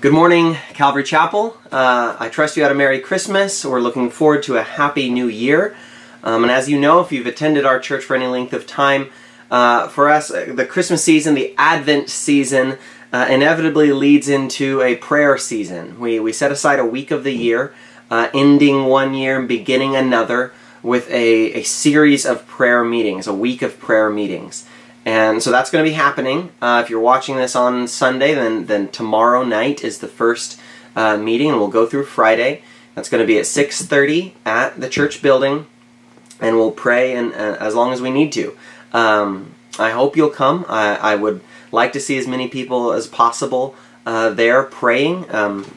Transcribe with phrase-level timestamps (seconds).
[0.00, 1.58] Good morning, Calvary Chapel.
[1.72, 3.64] Uh, I trust you had a Merry Christmas.
[3.64, 5.74] We're looking forward to a Happy New Year.
[6.22, 9.10] Um, and as you know, if you've attended our church for any length of time,
[9.50, 12.78] uh, for us, uh, the Christmas season, the Advent season,
[13.12, 15.98] uh, inevitably leads into a prayer season.
[15.98, 17.74] We, we set aside a week of the year,
[18.08, 23.34] uh, ending one year and beginning another, with a, a series of prayer meetings, a
[23.34, 24.64] week of prayer meetings.
[25.08, 26.52] And so that's going to be happening.
[26.60, 30.60] Uh, if you're watching this on Sunday, then, then tomorrow night is the first
[30.94, 32.62] uh, meeting, and we'll go through Friday.
[32.94, 35.66] That's going to be at 6.30 at the church building,
[36.42, 38.54] and we'll pray and, uh, as long as we need to.
[38.92, 40.66] Um, I hope you'll come.
[40.68, 41.40] I, I, would
[41.72, 45.34] like to see as many people as possible uh, there praying.
[45.34, 45.74] Um,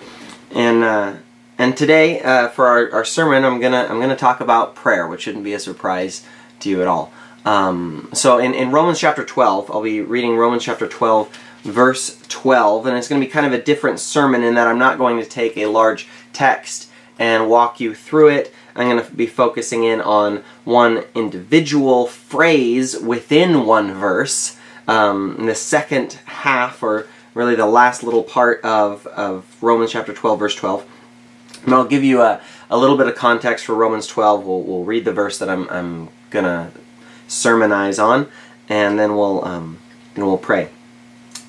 [0.54, 1.14] and uh,
[1.58, 5.22] and today uh, for our, our sermon, I'm gonna I'm gonna talk about prayer, which
[5.22, 6.26] shouldn't be a surprise
[6.60, 7.14] to you at all.
[7.46, 12.86] Um, so in, in Romans chapter 12, I'll be reading Romans chapter 12, verse 12,
[12.86, 15.18] and it's going to be kind of a different sermon in that I'm not going
[15.20, 18.54] to take a large text and walk you through it.
[18.76, 24.58] I'm going to be focusing in on one individual phrase within one verse.
[24.88, 30.14] Um, in the second half, or really the last little part of, of Romans chapter
[30.14, 30.86] 12, verse 12.
[31.66, 34.46] And I'll give you a, a little bit of context for Romans 12.
[34.46, 36.72] We'll, we'll read the verse that I'm, I'm going to
[37.32, 38.28] sermonize on,
[38.68, 39.78] and then we'll, um,
[40.16, 40.70] and we'll pray.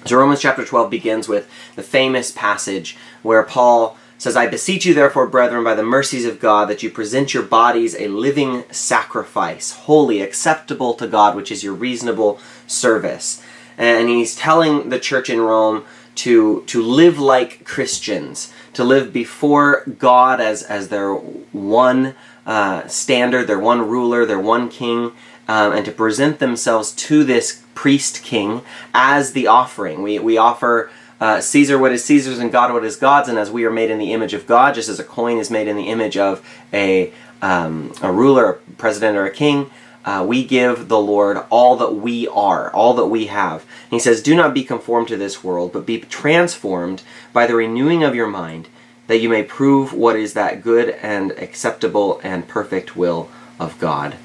[0.05, 4.95] So Romans chapter 12 begins with the famous passage where Paul says, I beseech you
[4.95, 9.73] therefore, brethren, by the mercies of God, that you present your bodies a living sacrifice,
[9.73, 13.43] holy, acceptable to God, which is your reasonable service.
[13.77, 15.85] And he's telling the church in Rome
[16.17, 22.15] to, to live like Christians, to live before God as, as their one
[22.47, 25.13] uh, standard, their one ruler, their one king,
[25.49, 28.63] um, and to present themselves to this priest king
[28.95, 30.03] as the offering.
[30.03, 30.91] We, we offer
[31.21, 33.91] uh, Caesar what is Caesar's and God what is God's, and as we are made
[33.91, 36.45] in the image of God, just as a coin is made in the image of
[36.73, 39.71] a, um, a ruler, a president, or a king,
[40.05, 43.63] uh, we give the Lord all that we are, all that we have.
[43.85, 47.03] And he says, Do not be conformed to this world, but be transformed
[47.33, 48.69] by the renewing of your mind,
[49.07, 53.31] that you may prove what is that good and acceptable and perfect will
[53.61, 54.17] of God.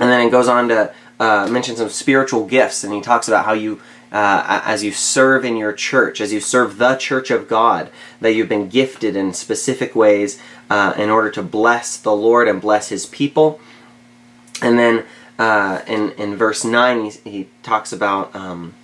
[0.00, 3.44] And then it goes on to uh, mention some spiritual gifts, and he talks about
[3.44, 3.80] how you,
[4.12, 8.32] uh, as you serve in your church, as you serve the church of God, that
[8.32, 12.88] you've been gifted in specific ways uh, in order to bless the Lord and bless
[12.88, 13.60] his people.
[14.62, 15.04] And then
[15.38, 18.34] uh, in, in verse 9, he, he talks about.
[18.34, 18.74] Um,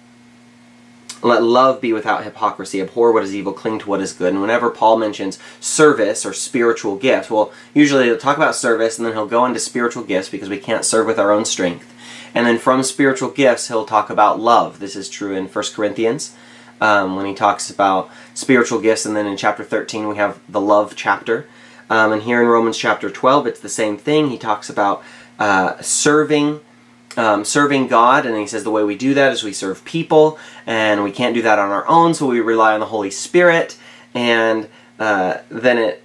[1.25, 2.81] let love be without hypocrisy.
[2.83, 4.33] Abhor what is evil, cling to what is good.
[4.33, 9.07] And whenever Paul mentions service or spiritual gifts, well, usually he'll talk about service and
[9.07, 11.93] then he'll go into spiritual gifts because we can't serve with our own strength.
[12.35, 14.81] And then from spiritual gifts, he'll talk about love.
[14.81, 16.37] This is true in 1 Corinthians
[16.81, 19.07] um, when he talks about spiritual gifts.
[19.07, 21.49] And then in chapter 13, we have the love chapter.
[21.89, 24.29] Um, and here in Romans chapter 12, it's the same thing.
[24.29, 25.03] He talks about
[25.39, 26.61] uh, serving
[27.17, 30.39] um, serving God, and he says the way we do that is we serve people,
[30.67, 33.77] and we can't do that on our own, so we rely on the Holy Spirit.
[34.15, 36.05] And uh, then it,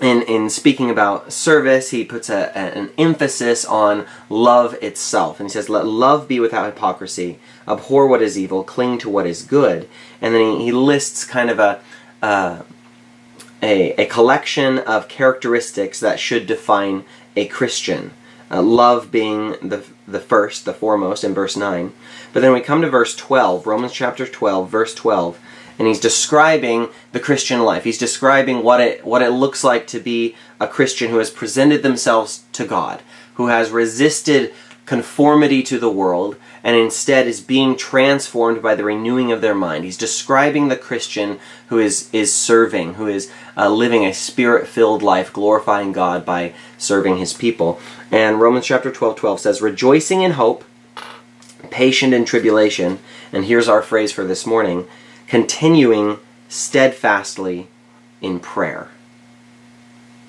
[0.00, 5.52] in in speaking about service, he puts a, an emphasis on love itself, and he
[5.52, 7.38] says, "Let love be without hypocrisy.
[7.66, 9.88] Abhor what is evil, cling to what is good."
[10.20, 11.80] And then he, he lists kind of a
[12.22, 12.62] uh,
[13.62, 17.04] a, a collection of characteristics that should define
[17.36, 18.12] a Christian.
[18.50, 21.92] Uh, love being the, the first, the foremost, in verse 9.
[22.32, 25.38] But then we come to verse 12, Romans chapter 12, verse 12,
[25.78, 27.84] and he's describing the Christian life.
[27.84, 31.82] He's describing what it, what it looks like to be a Christian who has presented
[31.82, 33.02] themselves to God,
[33.34, 34.52] who has resisted
[34.86, 39.84] conformity to the world, and instead is being transformed by the renewing of their mind.
[39.84, 41.38] He's describing the Christian
[41.68, 46.54] who is, is serving, who is uh, living a spirit filled life, glorifying God by
[46.78, 47.78] serving his people.
[48.10, 50.64] And Romans chapter 12 12 says, Rejoicing in hope,
[51.70, 52.98] patient in tribulation,
[53.30, 54.86] and here's our phrase for this morning
[55.26, 57.68] continuing steadfastly
[58.22, 58.88] in prayer.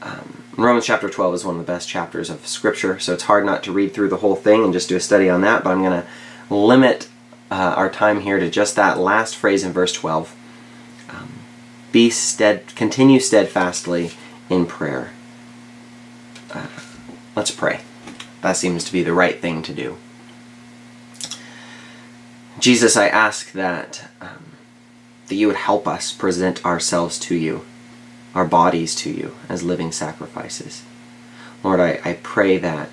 [0.02, 3.46] Um, Romans chapter 12 is one of the best chapters of Scripture, so it's hard
[3.46, 5.72] not to read through the whole thing and just do a study on that, but
[5.72, 6.08] I'm going to
[6.50, 7.10] limit
[7.52, 10.36] uh, our time here to just that last phrase in verse 12.
[11.10, 11.34] Um,
[11.92, 14.12] be stead, continue steadfastly
[14.50, 15.12] in prayer.
[16.54, 16.68] Uh,
[17.36, 17.82] let's pray.
[18.42, 19.98] That seems to be the right thing to do.
[22.60, 24.54] Jesus, I ask that um,
[25.28, 27.66] that you would help us present ourselves to you
[28.36, 30.84] our bodies to you as living sacrifices.
[31.64, 32.90] Lord, I, I pray that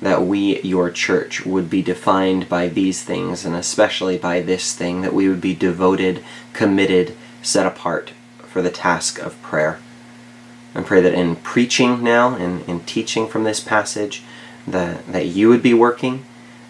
[0.00, 5.00] that we, your church, would be defined by these things, and especially by this thing,
[5.02, 6.22] that we would be devoted,
[6.52, 9.78] committed, set apart for the task of prayer.
[10.74, 14.22] And pray that in preaching now and in, in teaching from this passage,
[14.66, 16.24] that, that you would be working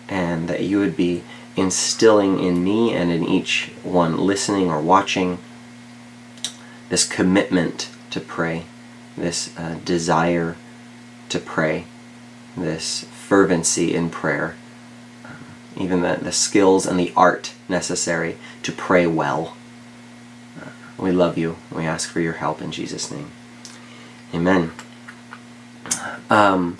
[0.08, 1.22] and that you would be
[1.56, 5.38] instilling in me and in each one listening or watching
[6.88, 8.64] this commitment to pray,
[9.16, 10.56] this uh, desire
[11.28, 11.84] to pray,
[12.56, 14.56] this fervency in prayer,
[15.22, 15.36] um,
[15.76, 19.54] even the, the skills and the art necessary to pray well.
[20.58, 21.56] Uh, we love you.
[21.70, 23.30] We ask for your help in Jesus' name.
[24.34, 24.72] Amen.
[26.30, 26.78] Um,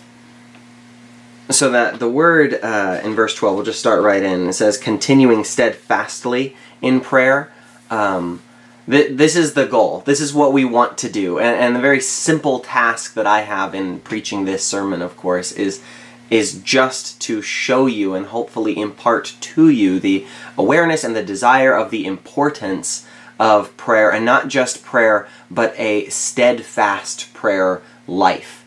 [1.50, 4.48] so that the word uh, in verse 12, we'll just start right in.
[4.48, 7.52] It says, continuing steadfastly in prayer.
[7.90, 8.42] Um,
[8.88, 10.00] th- this is the goal.
[10.06, 11.38] This is what we want to do.
[11.38, 15.52] And, and the very simple task that I have in preaching this sermon, of course,
[15.52, 15.82] is
[16.30, 20.26] is just to show you and hopefully impart to you the
[20.56, 23.06] awareness and the desire of the importance
[23.38, 28.58] of prayer, and not just prayer, but a steadfast prayer life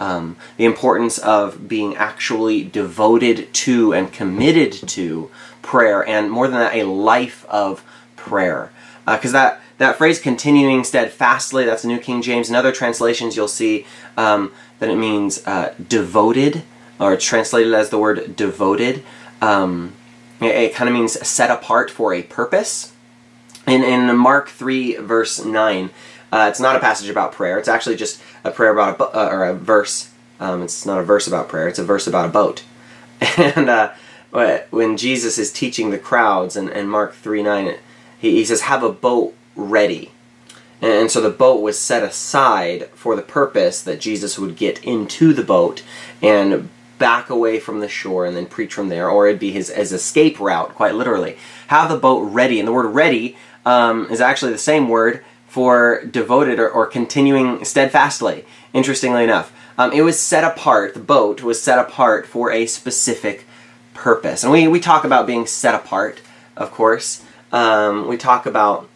[0.00, 5.30] um, the importance of being actually devoted to and committed to
[5.60, 7.84] prayer, and more than that, a life of
[8.16, 8.72] prayer.
[9.06, 12.48] Because uh, that that phrase "continuing steadfastly" that's the New King James.
[12.48, 16.62] In other translations, you'll see um, that it means uh, devoted,
[17.00, 19.02] or translated as the word devoted.
[19.40, 19.94] Um,
[20.40, 22.92] it, it kind of means set apart for a purpose.
[23.66, 25.90] In in Mark three verse nine,
[26.32, 27.58] uh, it's not a passage about prayer.
[27.58, 30.10] It's actually just a prayer about a uh, or a verse.
[30.38, 31.68] Um, it's not a verse about prayer.
[31.68, 32.62] It's a verse about a boat.
[33.36, 33.92] And uh,
[34.70, 37.76] when Jesus is teaching the crowds, and, and Mark three nine,
[38.18, 40.12] he, he says, "Have a boat ready."
[40.82, 45.34] And so the boat was set aside for the purpose that Jesus would get into
[45.34, 45.82] the boat
[46.22, 46.70] and
[47.00, 49.92] back away from the shore and then preach from there, or it'd be his, his
[49.92, 51.36] escape route, quite literally.
[51.66, 52.60] Have the boat ready.
[52.60, 53.36] And the word ready
[53.66, 59.52] um, is actually the same word for devoted or, or continuing steadfastly, interestingly enough.
[59.76, 63.46] Um, it was set apart, the boat was set apart for a specific
[63.94, 64.44] purpose.
[64.44, 66.20] And we, we talk about being set apart,
[66.56, 67.24] of course.
[67.50, 68.88] Um, we talk about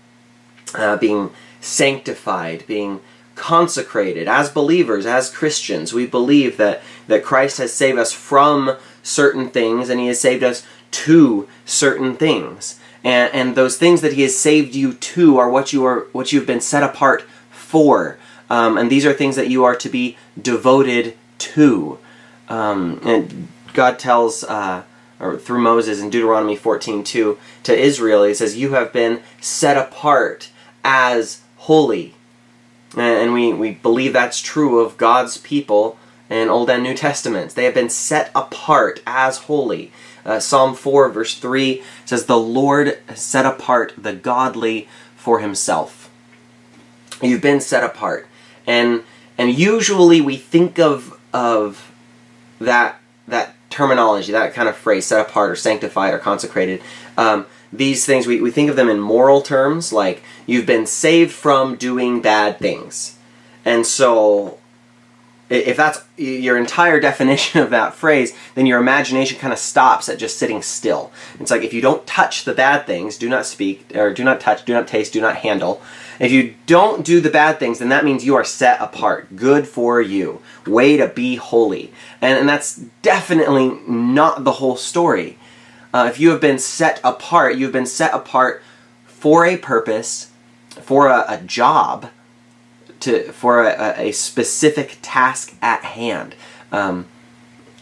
[0.75, 1.31] uh, being
[1.61, 3.01] sanctified, being
[3.35, 5.93] consecrated as believers, as Christians.
[5.93, 10.43] We believe that, that Christ has saved us from certain things and he has saved
[10.43, 15.49] us to certain things and, and those things that He has saved you to are
[15.49, 19.51] what you are what you've been set apart for, um, and these are things that
[19.51, 21.99] you are to be devoted to.
[22.49, 24.85] Um, and God tells, uh,
[25.21, 30.49] or through Moses in Deuteronomy 14:2 to Israel, He says, "You have been set apart
[30.83, 32.14] as holy."
[32.97, 35.99] And we, we believe that's true of God's people
[36.31, 37.55] in Old and New Testaments.
[37.55, 39.93] They have been set apart as holy.
[40.25, 46.11] Uh, Psalm 4, verse 3 says, The Lord set apart the godly for himself.
[47.23, 48.27] You've been set apart.
[48.67, 49.05] And
[49.37, 51.91] and usually we think of of
[52.61, 56.83] that that terminology, that kind of phrase, set apart or sanctified or consecrated.
[57.17, 57.47] Um,
[57.77, 61.77] these things, we, we think of them in moral terms, like you've been saved from
[61.77, 63.19] doing bad things.
[63.65, 64.59] And so
[65.51, 70.19] if that's your entire definition of that phrase, then your imagination kind of stops at
[70.19, 71.13] just sitting still.
[71.41, 74.41] It's like if you don't touch the bad things, do not speak, or do not
[74.41, 75.83] touch, do not taste, do not handle.
[76.21, 79.35] If you don't do the bad things, then that means you are set apart.
[79.35, 80.41] Good for you.
[80.67, 81.93] Way to be holy.
[82.21, 85.39] And, and that's definitely not the whole story.
[85.95, 88.61] Uh, if you have been set apart, you've been set apart
[89.07, 90.33] for a purpose,
[90.83, 92.11] for a, a job,
[92.99, 96.35] to for a, a specific task at hand.
[96.73, 97.07] Um,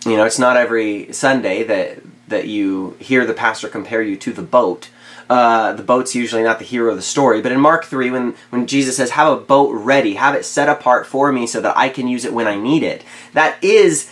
[0.04, 4.32] you know, it's not every Sunday that that you hear the pastor compare you to
[4.32, 4.90] the boat.
[5.30, 8.34] Uh, the boat's usually not the hero of the story, but in Mark three, when
[8.50, 11.78] when Jesus says, "Have a boat ready, have it set apart for me, so that
[11.78, 14.10] I can use it when I need it," that is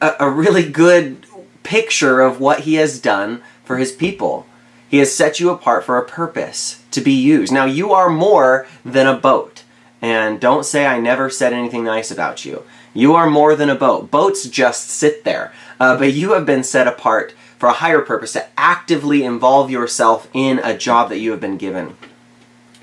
[0.00, 1.26] a, a really good
[1.70, 4.44] picture of what He has done for His people.
[4.88, 7.52] He has set you apart for a purpose to be used.
[7.52, 9.62] Now you are more than a boat.
[10.02, 12.64] And don't say I never said anything nice about you.
[12.92, 14.10] You are more than a boat.
[14.10, 15.52] Boats just sit there.
[15.78, 20.28] Uh, but you have been set apart for a higher purpose to actively involve yourself
[20.32, 21.96] in a job that you have been given.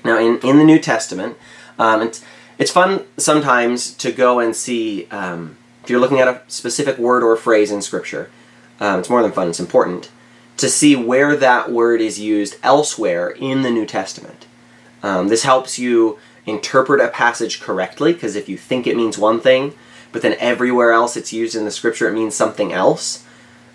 [0.02, 1.36] Now, in, in the New Testament,
[1.78, 2.24] um, it's,
[2.56, 7.22] it's fun sometimes to go and see, um, if you're looking at a specific word
[7.22, 8.30] or phrase in Scripture,
[8.80, 10.10] um, it's more than fun, it's important,
[10.56, 14.46] to see where that word is used elsewhere in the New Testament.
[15.02, 19.40] Um, this helps you interpret a passage correctly, because if you think it means one
[19.40, 19.74] thing,
[20.10, 23.24] but then everywhere else it's used in the scripture it means something else,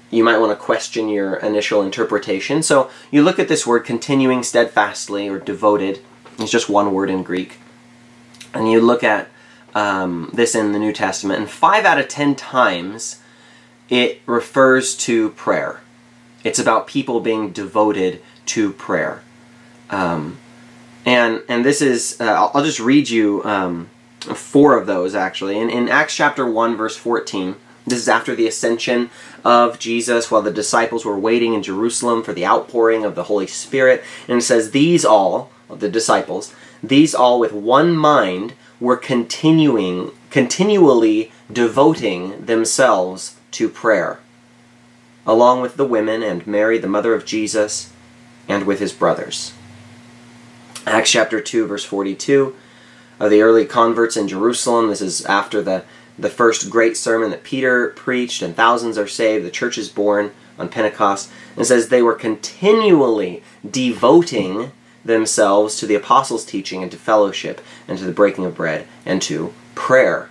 [0.09, 2.61] you might want to question your initial interpretation.
[2.61, 6.01] So you look at this word continuing steadfastly or devoted,
[6.37, 7.59] it's just one word in Greek,
[8.53, 9.29] and you look at
[9.73, 13.21] um, this in the New Testament, and five out of ten times
[13.89, 15.81] it refers to prayer.
[16.43, 19.23] It's about people being devoted to prayer.
[19.89, 20.37] Um,
[21.05, 25.57] and and this is uh, I'll, I'll, just read you um, four of those actually.
[25.57, 29.09] In, in Acts chapter one verse fourteen, this is after the ascension
[29.43, 33.47] of Jesus, while the disciples were waiting in Jerusalem for the outpouring of the Holy
[33.47, 40.11] Spirit, and it says these all the disciples, these all with one mind were continuing
[40.29, 44.19] continually devoting themselves to prayer,
[45.25, 47.91] along with the women and Mary, the mother of Jesus,
[48.47, 49.53] and with his brothers.
[50.85, 52.55] Acts chapter 2, verse 42
[53.19, 54.89] of the early converts in Jerusalem.
[54.89, 55.83] This is after the,
[56.17, 59.45] the first great sermon that Peter preached, and thousands are saved.
[59.45, 61.31] The church is born on Pentecost.
[61.55, 64.71] And says they were continually devoting
[65.05, 69.21] themselves to the apostles' teaching and to fellowship and to the breaking of bread and
[69.21, 70.29] to prayer.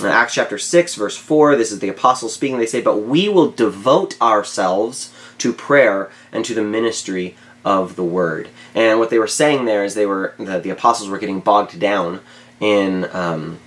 [0.00, 2.58] In Acts chapter 6, verse 4, this is the apostles speaking.
[2.58, 8.04] They say, But we will devote ourselves to prayer and to the ministry of the
[8.04, 8.48] word.
[8.74, 11.78] And what they were saying there is they were the, the apostles were getting bogged
[11.78, 12.20] down
[12.60, 13.58] in um,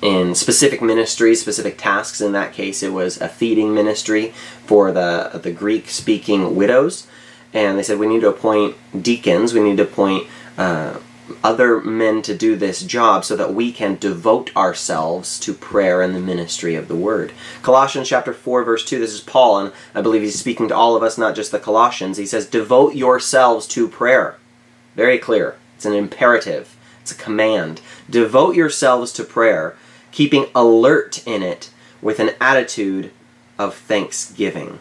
[0.00, 2.20] in specific ministries, specific tasks.
[2.20, 4.34] In that case, it was a feeding ministry
[4.66, 7.06] for the the Greek speaking widows,
[7.52, 9.54] and they said we need to appoint deacons.
[9.54, 10.98] We need to appoint uh,
[11.42, 16.14] other men to do this job so that we can devote ourselves to prayer and
[16.14, 17.32] the ministry of the word.
[17.62, 20.96] Colossians chapter 4 verse 2 this is Paul and I believe he's speaking to all
[20.96, 22.16] of us not just the Colossians.
[22.16, 24.36] He says devote yourselves to prayer.
[24.94, 25.56] Very clear.
[25.76, 26.76] It's an imperative.
[27.00, 27.80] It's a command.
[28.08, 29.76] Devote yourselves to prayer,
[30.12, 33.10] keeping alert in it with an attitude
[33.58, 34.78] of thanksgiving.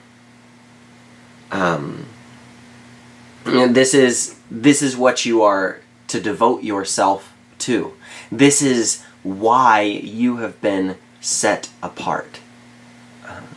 [1.51, 2.05] Um,
[3.43, 5.80] this is this is what you are
[6.11, 7.93] to devote yourself to.
[8.31, 12.39] This is why you have been set apart.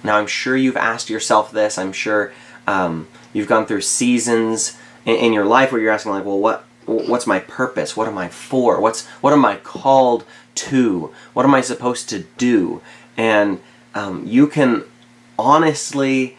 [0.04, 1.78] Now, I'm sure you've asked yourself this.
[1.78, 2.32] I'm sure
[2.66, 6.66] um, you've gone through seasons in, in, your life where you're asking, like, well, what,
[6.84, 7.96] what's my purpose?
[7.96, 8.80] What am I for?
[8.80, 10.24] What's, what am I called
[10.56, 11.12] to?
[11.32, 12.82] What am I supposed to do?
[13.16, 13.60] And
[13.94, 14.84] um, you can
[15.38, 16.36] honestly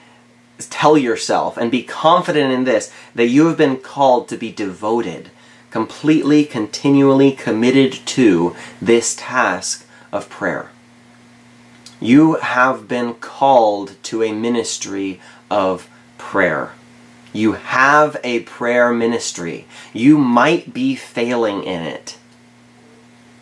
[0.69, 5.31] tell yourself and be confident in this that you have been called to be devoted
[5.75, 10.69] completely, continually committed to this task of prayer.
[11.99, 15.19] You have been called to a ministry
[15.51, 16.71] of prayer.
[17.33, 19.67] You have a prayer ministry.
[19.91, 22.17] You might be failing in it.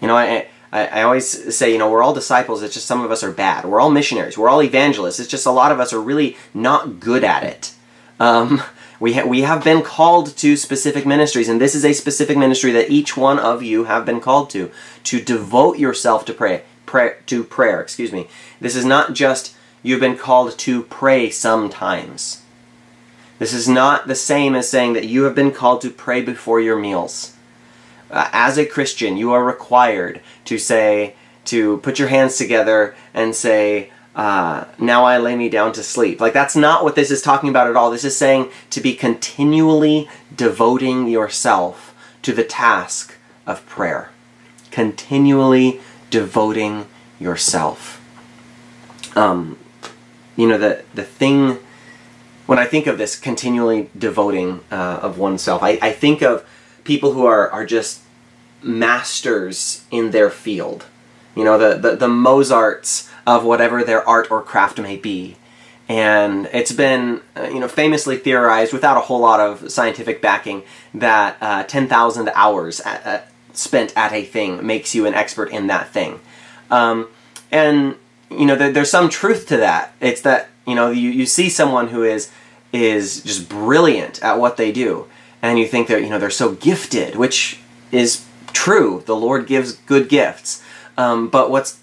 [0.01, 3.03] You know, I, I, I, always say, you know, we're all disciples, it's just some
[3.03, 3.65] of us are bad.
[3.65, 6.99] We're all missionaries, we're all evangelists, it's just a lot of us are really not
[6.99, 7.75] good at it.
[8.19, 8.63] Um,
[9.03, 12.71] we, ha- we have been called to specific ministries, and this is a specific ministry
[12.71, 14.71] that each one of you have been called to,
[15.03, 18.29] to devote yourself to pray, pray to prayer, excuse me.
[18.61, 22.43] This is not just you've been called to pray sometimes.
[23.39, 26.61] This is not the same as saying that you have been called to pray before
[26.61, 27.33] your meals.
[28.09, 33.35] Uh, as a Christian, you are required to say, to put your hands together and
[33.35, 36.21] say, uh, now I lay me down to sleep.
[36.21, 37.89] Like, that's not what this is talking about at all.
[37.89, 43.15] This is saying to be continually devoting yourself to the task
[43.47, 44.11] of prayer.
[44.71, 45.79] Continually
[46.09, 46.85] devoting
[47.19, 47.99] yourself.
[49.15, 49.57] Um,
[50.35, 51.57] you know, the, the thing,
[52.45, 56.47] when I think of this continually devoting uh, of oneself, I, I think of
[56.83, 58.01] people who are, are just
[58.61, 60.85] masters in their field.
[61.35, 65.37] You know, the, the, the Mozarts of whatever their art or craft may be.
[65.89, 70.63] And it's been, uh, you know, famously theorized without a whole lot of scientific backing
[70.93, 75.67] that uh, 10,000 hours at, at, spent at a thing makes you an expert in
[75.67, 76.19] that thing.
[76.71, 77.09] Um,
[77.51, 77.95] and,
[78.31, 79.93] you know, there, there's some truth to that.
[79.99, 82.31] It's that, you know, you, you see someone who is,
[82.71, 85.07] is just brilliant at what they do,
[85.41, 87.59] and you think they're, you know, they're so gifted, which
[87.91, 89.03] is true.
[89.05, 90.63] The Lord gives good gifts.
[90.97, 91.79] Um, but what's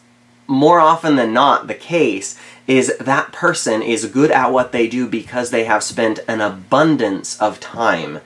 [0.50, 5.06] more often than not the case is that person is good at what they do
[5.08, 8.20] because they have spent an abundance of time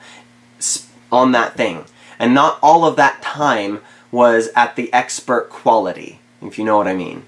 [1.11, 1.85] on that thing.
[2.19, 6.87] And not all of that time was at the expert quality, if you know what
[6.87, 7.23] I mean.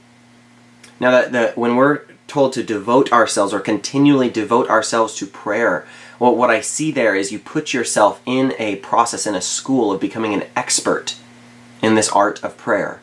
[1.00, 5.86] Now, that the, when we're told to devote ourselves or continually devote ourselves to prayer,
[6.20, 9.92] well, what I see there is you put yourself in a process, in a school
[9.92, 11.16] of becoming an expert
[11.84, 13.02] in this art of prayer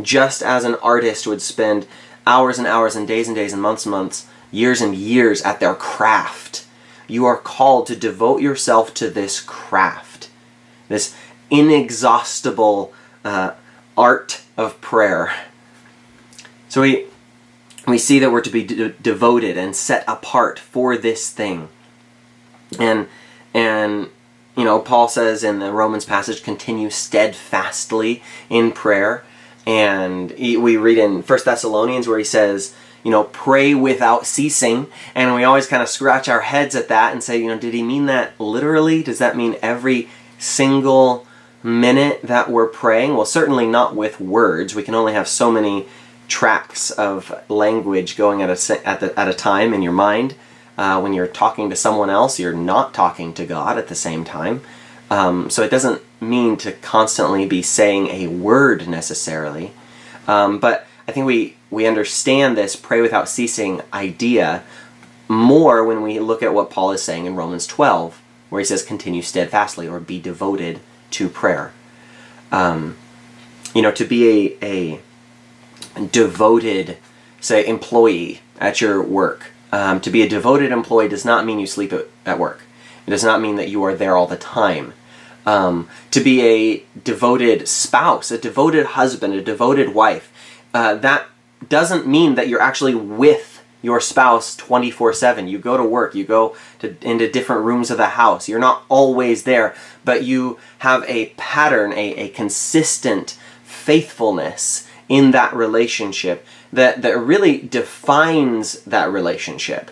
[0.00, 1.86] Just as an artist would spend
[2.26, 5.60] hours and hours and days and days and months and months, years and years at
[5.60, 6.66] their craft,
[7.06, 10.30] you are called to devote yourself to this craft,
[10.88, 11.14] this
[11.50, 12.92] inexhaustible
[13.24, 13.52] uh,
[13.96, 15.32] art of prayer.
[16.68, 17.06] So we
[17.86, 21.68] we see that we're to be de- devoted and set apart for this thing.
[22.78, 23.08] And
[23.52, 24.08] and
[24.56, 29.24] you know, Paul says in the Romans passage, continue steadfastly in prayer.
[29.66, 34.88] And he, we read in First Thessalonians where he says, you know, pray without ceasing.
[35.14, 37.74] And we always kind of scratch our heads at that and say, you know, did
[37.74, 39.02] he mean that literally?
[39.02, 41.26] Does that mean every single
[41.62, 43.14] minute that we're praying?
[43.14, 44.74] Well, certainly not with words.
[44.74, 45.86] We can only have so many
[46.28, 50.34] tracks of language going at a, at, the, at a time in your mind.
[50.76, 54.24] Uh, when you're talking to someone else, you're not talking to God at the same
[54.24, 54.60] time.
[55.14, 59.70] Um, so it doesn't mean to constantly be saying a word necessarily.
[60.26, 64.64] Um, but I think we, we understand this pray without ceasing idea
[65.28, 68.82] more when we look at what Paul is saying in Romans 12, where he says,
[68.82, 70.80] continue steadfastly or be devoted
[71.12, 71.72] to prayer.
[72.50, 72.96] Um,
[73.72, 75.00] you know, to be a,
[75.96, 76.96] a devoted,
[77.40, 81.66] say, employee at your work um, to be a devoted employee does not mean you
[81.66, 82.62] sleep at, at, work.
[83.06, 84.92] It does not mean that you are there all the time.
[85.46, 90.32] Um, to be a devoted spouse, a devoted husband, a devoted wife,
[90.72, 91.26] uh, that
[91.68, 96.56] doesn't mean that you're actually with your spouse 24-7 you go to work you go
[96.78, 99.74] to into different rooms of the house you're not always there
[100.06, 107.58] but you have a pattern a, a consistent faithfulness in that relationship that, that really
[107.58, 109.90] defines that relationship.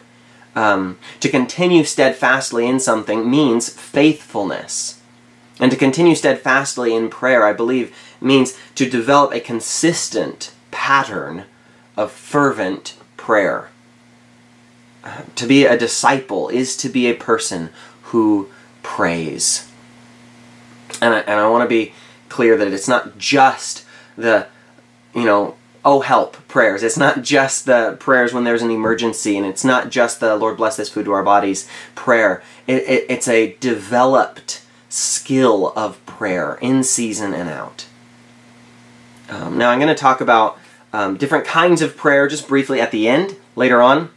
[0.55, 5.01] Um, to continue steadfastly in something means faithfulness.
[5.63, 11.45] And to continue steadfastly in prayer, I believe, means to develop a consistent pattern
[11.97, 13.71] of fervent prayer.
[15.37, 17.71] To be a disciple is to be a person
[18.07, 18.49] who
[18.83, 19.71] prays.
[21.01, 21.93] And I, and I want to be
[22.29, 23.85] clear that it's not just
[24.17, 24.49] the,
[25.15, 26.83] you know, oh help prayers.
[26.83, 30.57] It's not just the prayers when there's an emergency, and it's not just the Lord
[30.57, 32.43] bless this food to our bodies prayer.
[32.67, 37.87] It, it, it's a developed skill of prayer in season and out.
[39.31, 40.59] Um, now I'm going to talk about
[40.93, 44.11] um, different kinds of prayer just briefly at the end later on.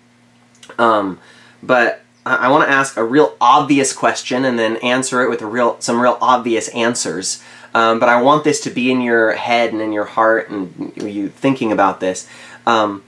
[0.77, 1.19] Um,
[1.63, 5.41] but I, I want to ask a real obvious question and then answer it with
[5.41, 7.41] a real some real obvious answers.
[7.73, 10.91] Um, but I want this to be in your head and in your heart and
[10.97, 12.27] you thinking about this.
[12.67, 13.03] Um,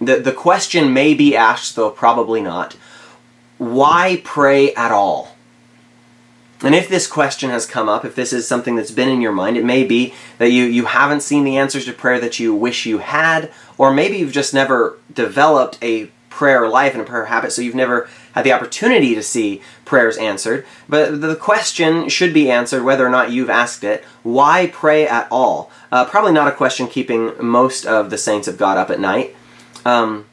[0.00, 2.74] the, the question may be asked, though probably not,
[3.58, 5.31] why pray at all?
[6.62, 9.32] And if this question has come up, if this is something that's been in your
[9.32, 12.54] mind, it may be that you, you haven't seen the answers to prayer that you
[12.54, 17.26] wish you had, or maybe you've just never developed a prayer life and a prayer
[17.26, 20.64] habit, so you've never had the opportunity to see prayers answered.
[20.88, 24.02] But the question should be answered whether or not you've asked it.
[24.22, 25.70] Why pray at all?
[25.90, 29.36] Uh, probably not a question keeping most of the saints of God up at night.
[29.84, 30.26] Um,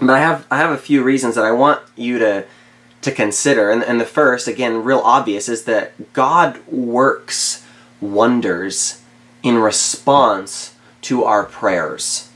[0.00, 2.44] but I have I have a few reasons that I want you to
[3.04, 3.70] to consider.
[3.70, 7.64] And, and the first, again, real obvious, is that God works
[8.00, 9.02] wonders
[9.42, 12.30] in response to our prayers.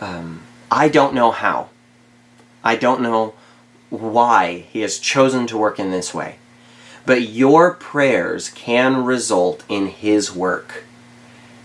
[0.00, 1.70] Um, I don't know how.
[2.62, 3.34] I don't know
[3.88, 6.36] why He has chosen to work in this way.
[7.06, 10.84] But your prayers can result in His work.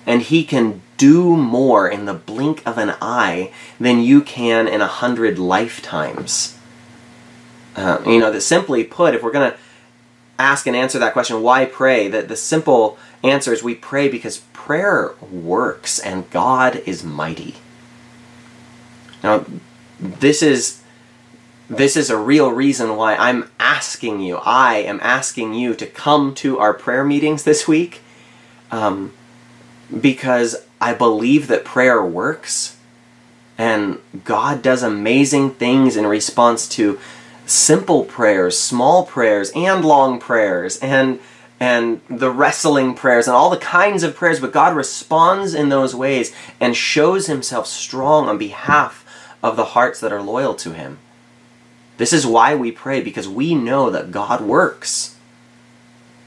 [0.05, 4.81] And He can do more in the blink of an eye than you can in
[4.81, 6.54] a hundred lifetimes.
[7.75, 9.57] Uh, you know, that simply put, if we're going to
[10.39, 12.07] ask and answer that question, why pray?
[12.07, 17.55] That the simple answer is we pray because prayer works and God is mighty.
[19.23, 19.45] Now,
[19.99, 20.81] this is
[21.67, 26.35] this is a real reason why I'm asking you, I am asking you to come
[26.35, 28.01] to our prayer meetings this week
[28.71, 29.13] um,
[29.99, 32.77] because I believe that prayer works
[33.57, 36.99] and God does amazing things in response to
[37.45, 41.19] simple prayers, small prayers, and long prayers, and
[41.59, 45.95] and the wrestling prayers and all the kinds of prayers, but God responds in those
[45.95, 49.05] ways and shows himself strong on behalf
[49.41, 50.99] of the hearts that are loyal to him.
[51.97, 55.15] This is why we pray, because we know that God works.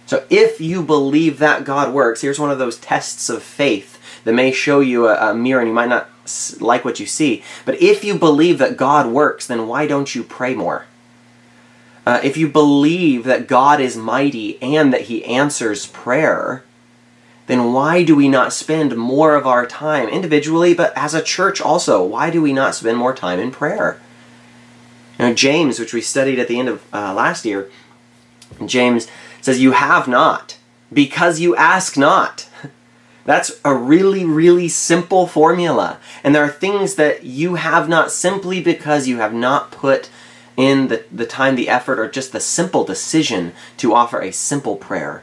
[0.07, 4.33] So if you believe that God works, here's one of those tests of faith that
[4.33, 6.09] may show you a, a mirror and you might not
[6.59, 7.43] like what you see.
[7.67, 10.87] But if you believe that God works, then why don't you pray more?
[12.09, 16.65] Uh, if you believe that God is mighty and that He answers prayer,
[17.49, 21.61] then why do we not spend more of our time individually, but as a church
[21.61, 22.03] also?
[22.03, 24.01] Why do we not spend more time in prayer?
[25.19, 27.71] Know, James, which we studied at the end of uh, last year,
[28.65, 29.07] James
[29.43, 30.57] says, You have not,
[30.91, 32.49] because you ask not.
[33.27, 35.99] That's a really, really simple formula.
[36.25, 40.09] And there are things that you have not simply because you have not put
[40.59, 44.75] in the, the time, the effort, or just the simple decision to offer a simple
[44.75, 45.23] prayer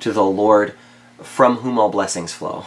[0.00, 0.74] to the Lord
[1.22, 2.66] from whom all blessings flow.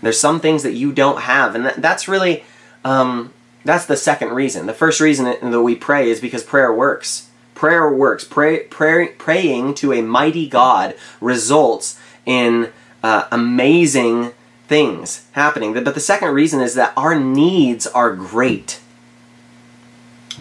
[0.00, 2.42] There's some things that you don't have, and that, that's really
[2.84, 3.34] um,
[3.66, 4.66] that's the second reason.
[4.66, 7.28] The first reason that we pray is because prayer works.
[7.54, 8.24] Prayer works.
[8.24, 14.32] Pray, pray, praying to a mighty God results in uh, amazing
[14.68, 15.74] things happening.
[15.74, 18.80] But the second reason is that our needs are great.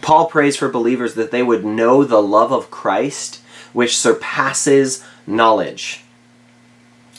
[0.03, 6.03] Paul prays for believers that they would know the love of Christ, which surpasses knowledge.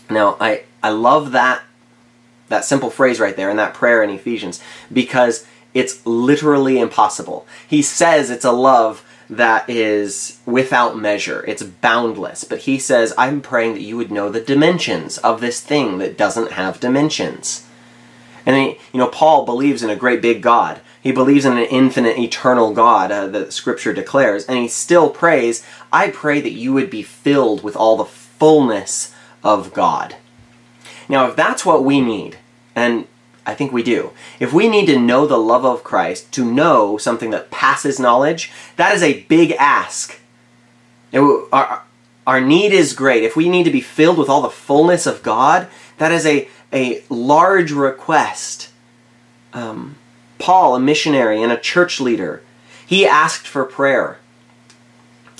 [0.08, 1.62] Now, I, I love that,
[2.48, 7.46] that simple phrase right there in that prayer in Ephesians because it's literally impossible.
[7.66, 12.44] He says it's a love that is without measure, it's boundless.
[12.44, 16.18] But he says, I'm praying that you would know the dimensions of this thing that
[16.18, 17.66] doesn't have dimensions.
[18.44, 20.82] And he, you know, Paul believes in a great big God.
[21.04, 25.62] He believes in an infinite, eternal God uh, that Scripture declares, and he still prays,
[25.92, 29.14] I pray that you would be filled with all the fullness
[29.44, 30.16] of God.
[31.06, 32.38] Now, if that's what we need,
[32.74, 33.06] and
[33.44, 36.96] I think we do, if we need to know the love of Christ, to know
[36.96, 40.18] something that passes knowledge, that is a big ask.
[41.12, 41.20] It,
[41.52, 41.82] our,
[42.26, 43.24] our need is great.
[43.24, 46.48] If we need to be filled with all the fullness of God, that is a,
[46.72, 48.70] a large request.
[49.52, 49.96] Um,
[50.44, 52.42] Paul, a missionary and a church leader,
[52.86, 54.18] he asked for prayer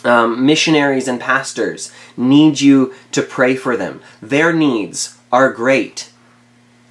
[0.03, 4.01] um, missionaries and pastors need you to pray for them.
[4.23, 6.11] Their needs are great.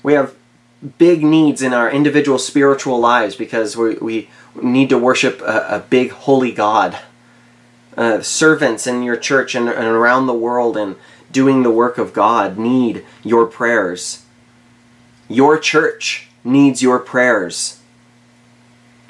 [0.04, 0.36] We have
[0.99, 4.30] big needs in our individual spiritual lives because we, we
[4.62, 6.99] need to worship a, a big holy God.
[7.97, 10.97] Uh, servants in your church and, and around the world and
[11.32, 14.23] doing the work of God need your prayers.
[15.28, 17.80] Your church needs your prayers.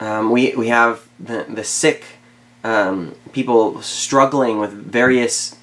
[0.03, 2.03] Um, we, we have the, the sick
[2.65, 5.55] um, people struggling with various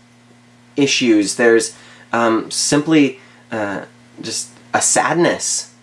[0.77, 1.37] issues.
[1.37, 1.77] There's
[2.11, 3.85] um, simply uh,
[4.23, 5.75] just a sadness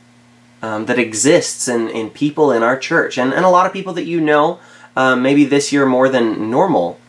[0.63, 3.93] um, that exists in, in people in our church, and, and a lot of people
[3.93, 4.59] that you know,
[4.95, 6.99] um, maybe this year more than normal.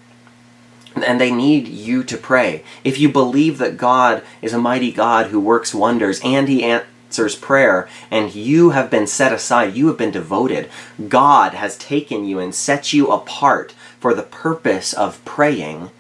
[0.97, 2.63] And they need you to pray.
[2.85, 6.91] If you believe that God is a mighty God who works wonders and He answers
[7.41, 10.69] prayer, and you have been set aside, you have been devoted,
[11.09, 15.91] God has taken you and set you apart for the purpose of praying,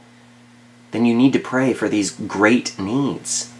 [0.90, 3.52] then you need to pray for these great needs.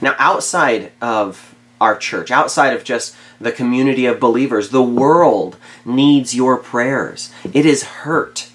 [0.00, 6.34] Now, outside of our church, outside of just the community of believers, the world needs
[6.34, 7.32] your prayers.
[7.52, 8.48] It is hurt.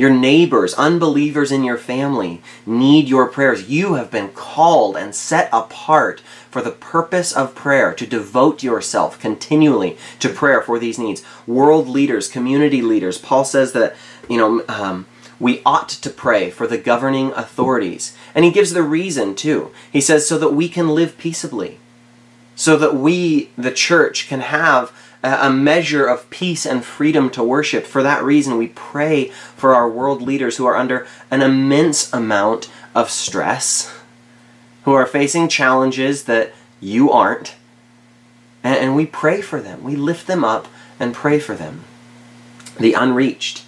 [0.00, 3.68] Your neighbors, unbelievers in your family need your prayers.
[3.68, 9.20] You have been called and set apart for the purpose of prayer, to devote yourself
[9.20, 11.22] continually to prayer for these needs.
[11.46, 13.94] World leaders, community leaders, Paul says that
[14.26, 15.06] you know, um,
[15.38, 18.16] we ought to pray for the governing authorities.
[18.34, 19.70] And he gives the reason too.
[19.92, 21.78] He says, so that we can live peaceably,
[22.56, 27.84] so that we, the church, can have a measure of peace and freedom to worship.
[27.84, 32.70] For that reason, we pray for our world leaders who are under an immense amount
[32.94, 33.94] of stress,
[34.84, 37.56] who are facing challenges that you aren't.
[38.62, 39.82] And we pray for them.
[39.82, 41.84] We lift them up and pray for them.
[42.78, 43.64] The unreached,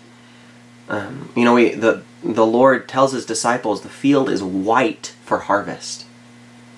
[0.88, 5.38] um, you know, we, the, the Lord tells his disciples the field is white for
[5.38, 6.06] harvest.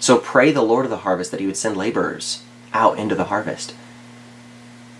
[0.00, 3.24] So pray the Lord of the harvest that he would send laborers out into the
[3.24, 3.74] harvest.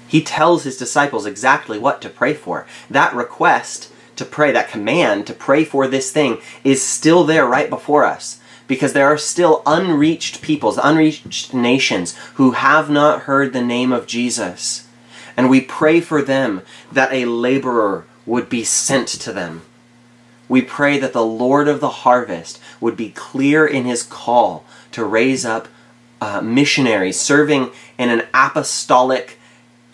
[0.07, 2.67] He tells his disciples exactly what to pray for.
[2.91, 7.69] That request to pray, that command to pray for this thing, is still there right
[7.69, 8.41] before us.
[8.67, 14.07] Because there are still unreached peoples, unreached nations who have not heard the name of
[14.07, 14.87] Jesus.
[15.37, 19.63] And we pray for them that a laborer would be sent to them.
[20.49, 25.05] We pray that the Lord of the harvest would be clear in his call to
[25.05, 25.69] raise up
[26.21, 29.39] uh, missionaries serving in an apostolic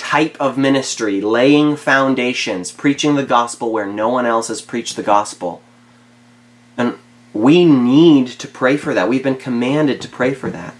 [0.00, 5.02] type of ministry, laying foundations, preaching the gospel where no one else has preached the
[5.02, 5.60] gospel.
[6.78, 6.94] And
[7.34, 9.10] we need to pray for that.
[9.10, 10.74] We've been commanded to pray for that.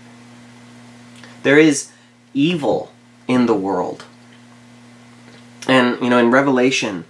[1.43, 1.93] There is
[2.33, 2.93] evil
[3.29, 4.07] in the world.
[5.69, 7.05] And, you know, in Revelation,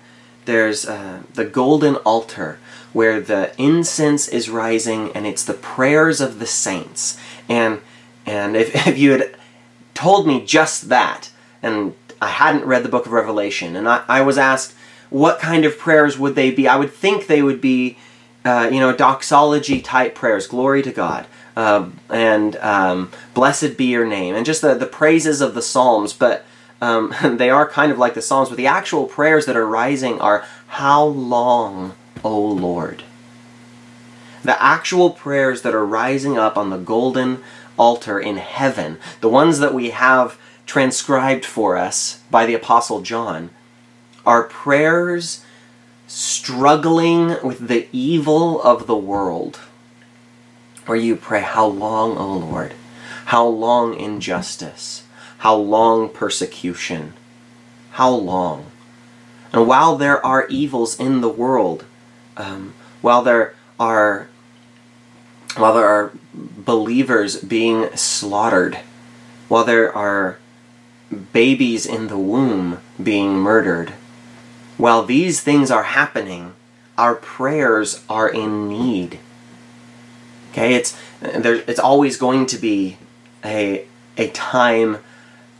[0.46, 2.58] there's uh, the golden altar
[2.92, 7.16] where the incense is rising and it's the prayers of the saints.
[7.48, 7.80] And
[8.26, 9.36] and if, if you had
[9.94, 11.29] told me just that,
[11.62, 14.74] and I hadn't read the book of Revelation, and I, I was asked
[15.10, 17.98] what kind of prayers would they be, I would think they would be,
[18.44, 24.06] uh, you know, doxology type prayers, glory to God, uh, and um, blessed be your
[24.06, 26.44] name, and just the, the praises of the Psalms, but
[26.80, 30.20] um, they are kind of like the Psalms, but the actual prayers that are rising
[30.20, 33.02] are, How long, O Lord?
[34.42, 37.42] The actual prayers that are rising up on the golden
[37.78, 40.38] altar in heaven, the ones that we have
[40.70, 43.50] transcribed for us by the Apostle John,
[44.24, 45.44] are prayers
[46.06, 49.56] struggling with the evil of the world.
[50.86, 52.74] Where you pray, How long, O Lord?
[53.24, 55.02] How long injustice?
[55.38, 57.14] How long persecution?
[57.98, 58.66] How long?
[59.52, 61.84] And while there are evils in the world,
[62.36, 64.28] um, while there are
[65.56, 68.78] while there are believers being slaughtered,
[69.48, 70.38] while there are
[71.32, 73.90] babies in the womb being murdered,
[74.76, 76.54] while these things are happening,
[76.96, 79.18] our prayers are in need.
[80.50, 82.96] Okay, it's there, it's always going to be
[83.44, 84.98] a a time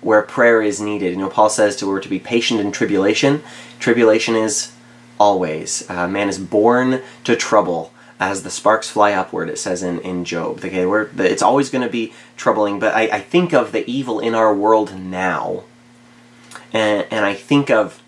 [0.00, 1.12] where prayer is needed.
[1.12, 3.42] You know, Paul says to we're to be patient in tribulation.
[3.78, 4.72] Tribulation is
[5.18, 5.88] always.
[5.90, 10.26] Uh, man is born to trouble as the sparks fly upward, it says in, in
[10.26, 10.58] Job.
[10.58, 14.20] Okay, we're, it's always going to be troubling, but I, I think of the evil
[14.20, 15.64] in our world now.
[16.70, 18.02] And, and I think of,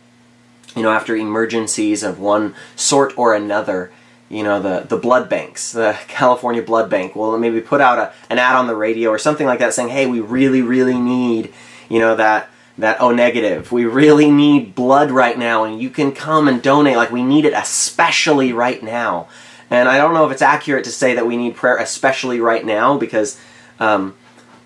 [0.77, 3.91] you know, after emergencies of one sort or another,
[4.29, 8.13] you know, the, the blood banks, the California Blood Bank will maybe put out a,
[8.29, 11.55] an ad on the radio or something like that saying, hey, we really, really need,
[11.89, 13.71] you know, that that O negative.
[13.71, 16.97] We really need blood right now, and you can come and donate.
[16.97, 19.29] Like, we need it especially right now.
[19.73, 22.63] And I don't know if it's accurate to say that we need prayer especially right
[22.63, 23.41] now because,
[23.81, 24.15] um,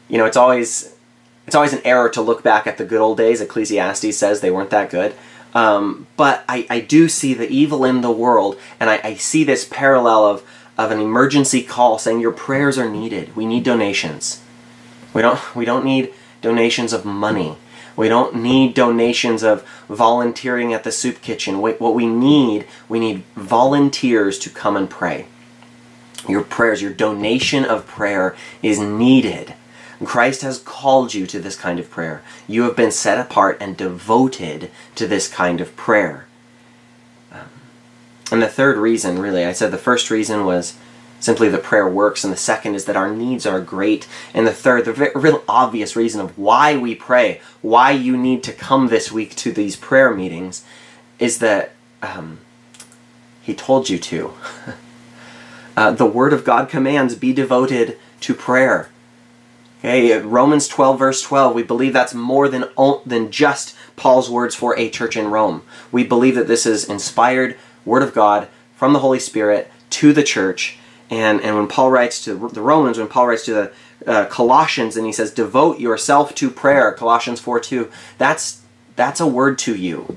[0.08, 0.96] you know, it's always
[1.46, 3.40] it's always an error to look back at the good old days.
[3.40, 5.14] Ecclesiastes says they weren't that good.
[5.54, 9.44] Um, but I, I do see the evil in the world, and I, I see
[9.44, 10.42] this parallel of,
[10.76, 13.36] of an emergency call saying your prayers are needed.
[13.36, 14.42] We need donations.
[15.14, 17.56] We don't we don't need donations of money.
[17.96, 21.58] We don't need donations of volunteering at the soup kitchen.
[21.60, 25.26] What we need, we need volunteers to come and pray.
[26.28, 29.54] Your prayers, your donation of prayer is needed.
[30.04, 32.22] Christ has called you to this kind of prayer.
[32.46, 36.26] You have been set apart and devoted to this kind of prayer.
[37.32, 37.48] Um,
[38.30, 40.76] and the third reason, really, I said the first reason was
[41.20, 44.52] simply the prayer works, and the second is that our needs are great, and the
[44.52, 49.10] third, the real obvious reason of why we pray, why you need to come this
[49.10, 50.64] week to these prayer meetings,
[51.18, 52.38] is that um,
[53.42, 54.34] He told you to.
[55.76, 58.88] uh, the Word of God commands be devoted to prayer.
[59.80, 62.64] Okay, Romans 12, verse 12, we believe that's more than,
[63.04, 65.62] than just Paul's words for a church in Rome.
[65.92, 70.22] We believe that this is inspired Word of God from the Holy Spirit to the
[70.22, 70.78] church
[71.10, 73.72] and, and when Paul writes to the Romans, when Paul writes to the
[74.06, 78.62] uh, Colossians and he says, devote yourself to prayer, Colossians 4 2, that's,
[78.96, 80.16] that's a word to you.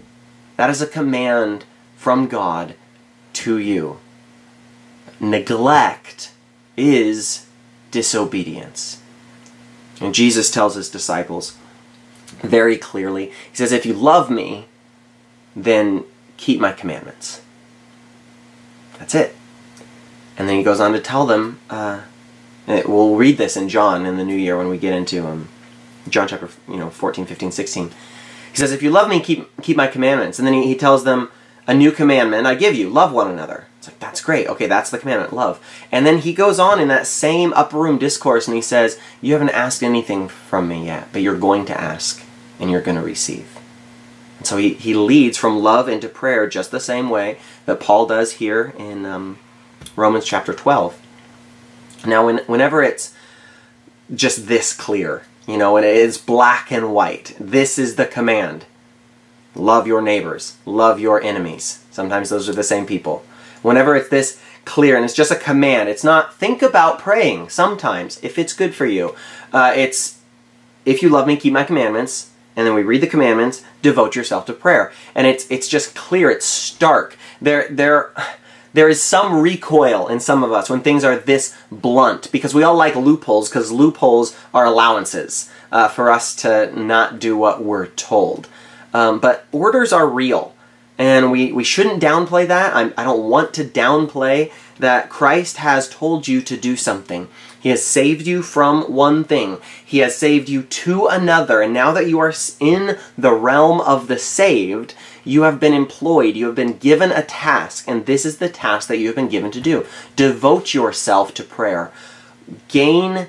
[0.58, 2.76] That is a command from God
[3.34, 4.00] to you.
[5.20, 6.32] Neglect
[6.76, 7.46] is
[7.92, 9.02] disobedience.
[10.02, 11.58] And Jesus tells his disciples
[12.42, 14.66] very clearly, he says, if you love me,
[15.56, 16.06] then
[16.38, 17.42] keep my commandments.
[18.98, 19.36] That's it.
[20.40, 22.02] And then he goes on to tell them, uh,
[22.66, 25.50] we'll read this in John in the new year when we get into um,
[26.08, 27.92] John chapter you know 14, 15, 16.
[28.52, 30.40] He says, if you love me, keep, keep my commandments.
[30.40, 31.30] And then he, he tells them,
[31.68, 33.68] a new commandment I give you, love one another.
[33.78, 34.48] It's like, that's great.
[34.48, 35.64] Okay, that's the commandment, love.
[35.92, 39.34] And then he goes on in that same upper room discourse and he says, you
[39.34, 42.24] haven't asked anything from me yet, but you're going to ask
[42.60, 43.60] and you're going to receive.
[44.40, 48.08] And so he, he leads from love into prayer just the same way that Paul
[48.08, 49.38] does here in um,
[50.00, 51.00] Romans chapter 12.
[52.06, 53.14] Now, when, whenever it's
[54.16, 58.66] just this clear, you know, and it is black and white, this is the command.
[59.56, 61.84] Love your neighbors, love your enemies.
[61.92, 63.26] Sometimes those are the same people.
[63.62, 68.20] Whenever it's this clear and it's just a command, it's not think about praying sometimes
[68.24, 69.16] if it's good for you.
[69.52, 70.20] Uh, it's
[70.86, 72.32] if you love me, keep my commandments.
[72.56, 74.92] And then we read the commandments, devote yourself to prayer.
[75.14, 77.18] And it's it's just clear, it's stark.
[77.42, 78.14] There there
[78.74, 82.64] there is some recoil in some of us when things are this blunt because we
[82.64, 87.88] all like loopholes because loopholes are allowances uh, for us to not do what we're
[87.88, 88.48] told.
[88.94, 90.56] Um, but orders are real.
[90.98, 92.76] And we, we shouldn't downplay that.
[92.76, 97.30] I'm, I don't want to downplay that Christ has told you to do something.
[97.60, 99.60] He has saved you from one thing.
[99.86, 101.62] He has saved you to another.
[101.62, 106.36] And now that you are in the realm of the saved, you have been employed.
[106.36, 107.86] You have been given a task.
[107.88, 109.86] And this is the task that you have been given to do.
[110.16, 111.92] Devote yourself to prayer.
[112.68, 113.28] Gain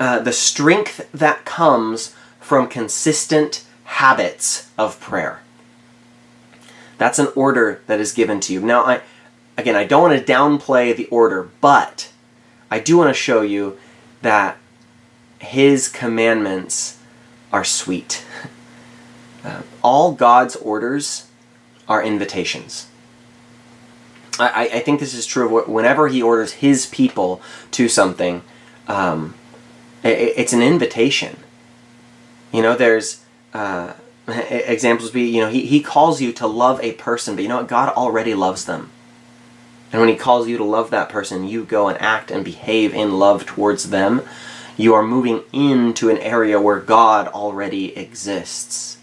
[0.00, 5.42] uh, the strength that comes from consistent habits of prayer.
[6.98, 8.60] That's an order that is given to you.
[8.60, 9.00] Now, I,
[9.56, 12.10] again, I don't want to downplay the order, but
[12.70, 13.78] I do want to show you
[14.22, 14.56] that
[15.38, 16.98] His commandments
[17.52, 18.24] are sweet.
[19.44, 21.28] Uh, all God's orders
[21.88, 22.88] are invitations.
[24.38, 28.42] I, I, think this is true of whenever He orders His people to something,
[28.86, 29.34] um,
[30.04, 31.38] it, it's an invitation.
[32.52, 33.24] You know, there's.
[33.52, 33.94] Uh,
[34.28, 37.58] examples be, you know, he, he calls you to love a person, but you know
[37.58, 37.68] what?
[37.68, 38.90] God already loves them.
[39.90, 42.94] And when he calls you to love that person, you go and act and behave
[42.94, 44.22] in love towards them.
[44.76, 48.97] You are moving into an area where God already exists.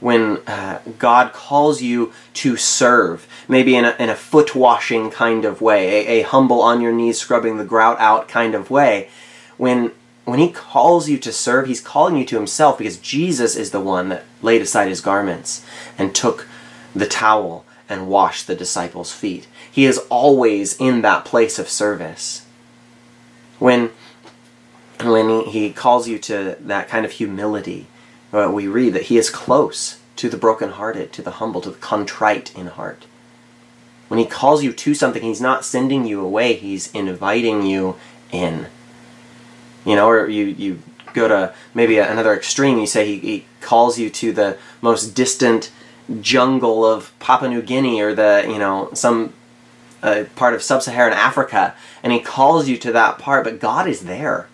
[0.00, 5.44] When, uh, God calls you to serve, maybe in a, in a foot washing kind
[5.44, 9.10] of way, a, a humble on your knees scrubbing the grout out kind of way,
[9.56, 9.92] when
[10.24, 13.80] when he calls you to serve, he's calling you to himself because Jesus is the
[13.80, 15.66] one that laid aside his garments
[15.98, 16.46] and took
[16.94, 19.48] the towel and washed the disciples' feet.
[19.70, 22.46] He is always in that place of service.
[23.58, 23.90] When
[25.02, 27.86] when he calls you to that kind of humility,
[28.32, 31.78] uh, we read that he is close to the brokenhearted, to the humble, to the
[31.78, 33.06] contrite in heart.
[34.08, 37.96] When he calls you to something, he's not sending you away, he's inviting you
[38.32, 38.66] in.
[39.84, 40.82] You know, or you, you
[41.14, 45.70] go to maybe another extreme, you say he, he calls you to the most distant
[46.20, 49.32] jungle of Papua New Guinea or the, you know, some
[50.02, 54.04] uh, part of sub-Saharan Africa, and he calls you to that part, but God is
[54.04, 54.48] there.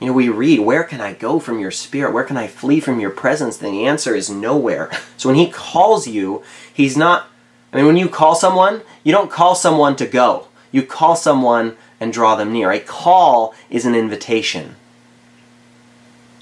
[0.00, 2.12] You know, we read, Where can I go from your spirit?
[2.12, 3.60] Where can I flee from your presence?
[3.60, 4.90] And the answer is nowhere.
[5.16, 7.26] So when he calls you, he's not,
[7.72, 10.46] I mean, when you call someone, you don't call someone to go.
[10.70, 12.70] You call someone and draw them near.
[12.70, 14.76] A call is an invitation.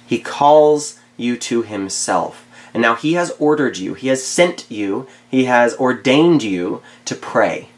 [0.06, 2.46] He calls you to himself.
[2.74, 7.14] And now he has ordered you, he has sent you, he has ordained you to
[7.14, 7.70] pray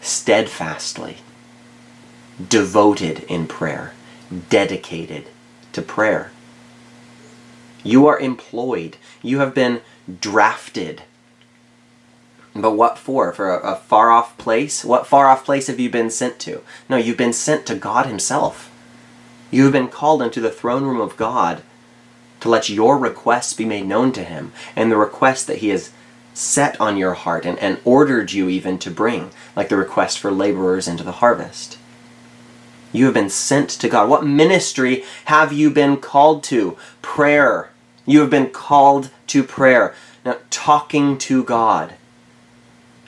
[0.00, 1.18] steadfastly,
[2.48, 3.92] devoted in prayer,
[4.48, 5.26] dedicated
[5.72, 6.30] to prayer.
[7.82, 8.96] You are employed.
[9.22, 9.80] You have been
[10.20, 11.02] drafted
[12.54, 13.32] but what for?
[13.32, 14.84] For a, a far off place?
[14.84, 16.62] What far off place have you been sent to?
[16.88, 18.70] No, you've been sent to God Himself.
[19.50, 21.62] You have been called into the throne room of God
[22.40, 25.90] to let your requests be made known to Him, and the requests that He has
[26.32, 30.30] set on your heart and, and ordered you even to bring, like the request for
[30.30, 31.78] laborers into the harvest.
[32.94, 34.08] You have been sent to God.
[34.08, 36.78] What ministry have you been called to?
[37.02, 37.70] Prayer.
[38.06, 39.94] You have been called to prayer.
[40.24, 41.94] Now, talking to God.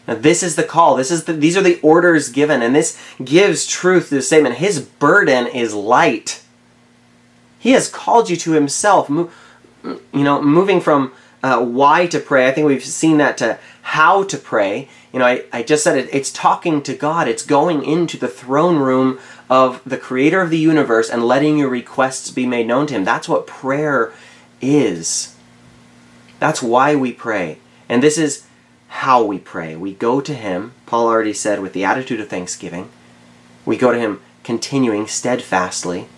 [0.08, 0.96] Now, this is the call.
[0.96, 4.56] This is the, these are the orders given, and this gives truth to the statement.
[4.56, 6.42] His burden is light.
[7.58, 9.08] He has called you to Himself.
[9.08, 9.30] Mo-
[9.84, 11.12] you know, moving from
[11.44, 12.48] uh, why to pray.
[12.48, 14.88] I think we've seen that to how to pray.
[15.12, 16.08] You know, I, I just said it.
[16.12, 17.28] It's talking to God.
[17.28, 21.68] It's going into the throne room of the Creator of the universe and letting your
[21.68, 23.04] requests be made known to Him.
[23.04, 24.12] That's what prayer
[24.60, 25.36] is.
[26.38, 27.58] That's why we pray.
[27.88, 28.46] And this is
[28.88, 29.76] how we pray.
[29.76, 32.90] We go to Him, Paul already said, with the attitude of thanksgiving.
[33.64, 36.08] We go to Him continuing steadfastly.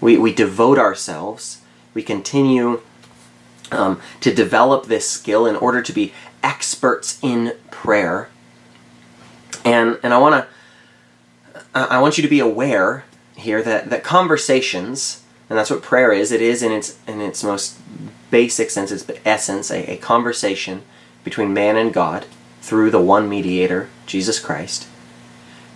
[0.00, 1.62] We, we devote ourselves.
[1.94, 2.82] We continue
[3.72, 8.28] um, to develop this skill in order to be experts in prayer.
[9.64, 10.55] And, and I want to
[11.84, 13.04] I want you to be aware
[13.36, 17.44] here that, that conversations, and that's what prayer is, it is in its in its
[17.44, 17.78] most
[18.30, 20.82] basic sense, its essence, a, a conversation
[21.24, 22.26] between man and God
[22.60, 24.88] through the one mediator, Jesus Christ.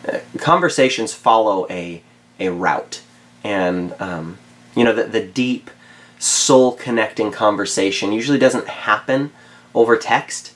[0.06, 2.02] Uh, conversations follow a,
[2.38, 3.02] a route.
[3.44, 4.38] And, um,
[4.74, 5.70] you know, the, the deep,
[6.18, 9.32] soul connecting conversation usually doesn't happen
[9.74, 10.54] over text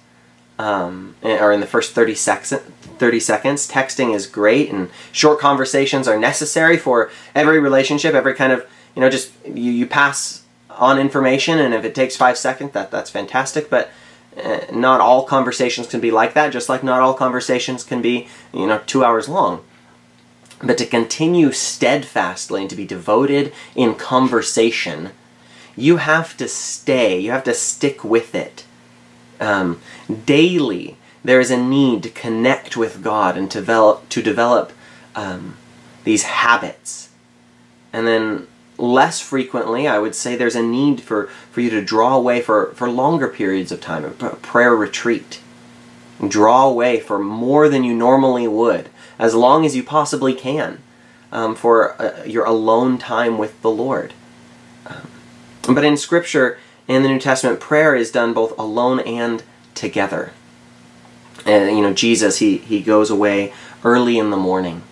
[0.58, 2.62] um, or in the first 30, sec-
[2.98, 3.68] 30 seconds.
[3.68, 9.00] Texting is great, and short conversations are necessary for every relationship, every kind of, you
[9.00, 13.10] know, just you, you pass on information, and if it takes five seconds, that, that's
[13.10, 13.70] fantastic.
[13.70, 13.90] But
[14.42, 18.28] uh, not all conversations can be like that, just like not all conversations can be,
[18.52, 19.64] you know, two hours long.
[20.62, 25.10] But to continue steadfastly and to be devoted in conversation,
[25.76, 28.64] you have to stay, you have to stick with it.
[29.40, 29.80] Um,
[30.24, 34.72] daily, there is a need to connect with God and to develop, to develop
[35.14, 35.56] um,
[36.04, 37.08] these habits.
[37.92, 38.46] And then
[38.76, 42.72] less frequently, I would say there's a need for, for you to draw away for,
[42.74, 45.40] for longer periods of time, a prayer retreat.
[46.26, 50.78] Draw away for more than you normally would, as long as you possibly can,
[51.32, 54.12] um, for uh, your alone time with the Lord.
[54.86, 55.08] Um,
[55.74, 59.42] but in Scripture, in the New Testament, prayer is done both alone and
[59.74, 60.32] together.
[61.46, 64.82] And you know, Jesus, he, he goes away early in the morning.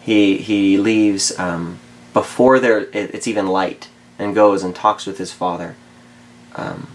[0.00, 1.78] He, he leaves um,
[2.12, 3.88] before there it's even light
[4.18, 5.76] and goes and talks with his father.
[6.56, 6.88] Um,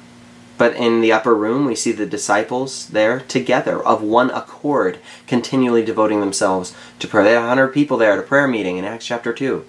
[0.57, 5.83] but in the upper room, we see the disciples there together, of one accord, continually
[5.83, 7.25] devoting themselves to prayer.
[7.25, 9.65] They had 100 people there at a prayer meeting in Acts chapter 2.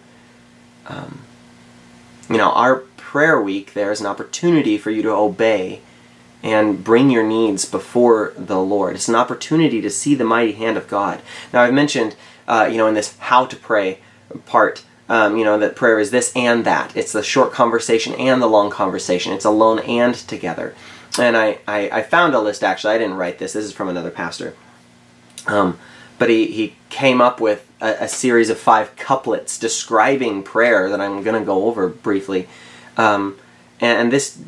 [0.87, 1.23] Um,
[2.31, 5.81] you know, our prayer week there is an opportunity for you to obey
[6.43, 8.95] and bring your needs before the Lord.
[8.95, 11.21] It's an opportunity to see the mighty hand of God.
[11.53, 12.15] Now, I've mentioned,
[12.47, 13.99] uh, you know, in this how to pray
[14.45, 16.97] part, um, you know, that prayer is this and that.
[16.97, 19.33] It's the short conversation and the long conversation.
[19.33, 20.75] It's alone and together.
[21.19, 22.95] And I, I, I found a list, actually.
[22.95, 23.55] I didn't write this.
[23.55, 24.55] This is from another pastor.
[25.47, 25.79] Um,
[26.19, 31.01] but he, he came up with a, a, series of five couplets describing prayer that
[31.01, 32.49] I'm going to go over briefly.
[32.97, 33.39] Um,
[33.81, 34.39] and, and this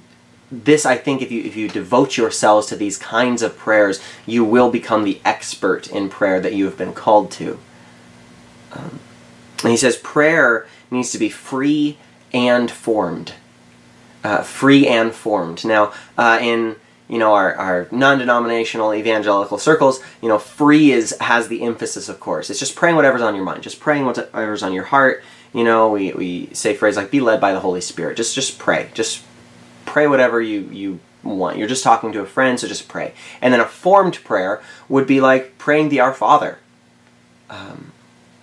[0.50, 4.44] this I think if you if you devote yourselves to these kinds of prayers, you
[4.44, 7.58] will become the expert in prayer that you have been called to.
[8.72, 9.00] Um,
[9.62, 11.98] and he says prayer needs to be free
[12.32, 13.34] and formed.
[14.24, 15.64] Uh, free and formed.
[15.64, 16.76] Now, uh, in
[17.08, 22.20] you know our, our non-denominational evangelical circles, you know, free is has the emphasis, of
[22.20, 22.50] course.
[22.50, 25.22] It's just praying whatever's on your mind, just praying whatever's on your heart.
[25.52, 28.58] You know, we, we say phrase like "be led by the Holy Spirit." Just just
[28.58, 28.90] pray.
[28.92, 29.22] Just
[29.88, 31.58] pray whatever you you want.
[31.58, 33.12] You're just talking to a friend, so just pray.
[33.40, 36.58] And then a formed prayer would be like praying the Our Father.
[37.50, 37.92] Um,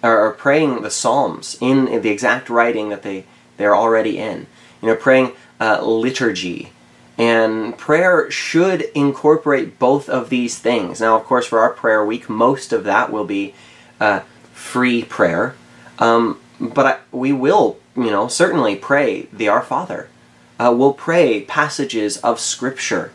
[0.03, 3.25] or, praying the Psalms in, in, the exact writing that they,
[3.57, 4.47] they're already in.
[4.81, 6.71] You know, praying uh, liturgy.
[7.17, 10.99] And prayer should incorporate both of these things.
[10.99, 13.55] Now, of course, for our prayer week, most of that will be
[13.99, 14.19] uh,
[14.53, 15.55] free prayer.
[15.97, 20.09] Um, but I, we will, you know, certainly pray the Our Father.
[20.59, 23.11] Uh, we'll pray passages of Scripture.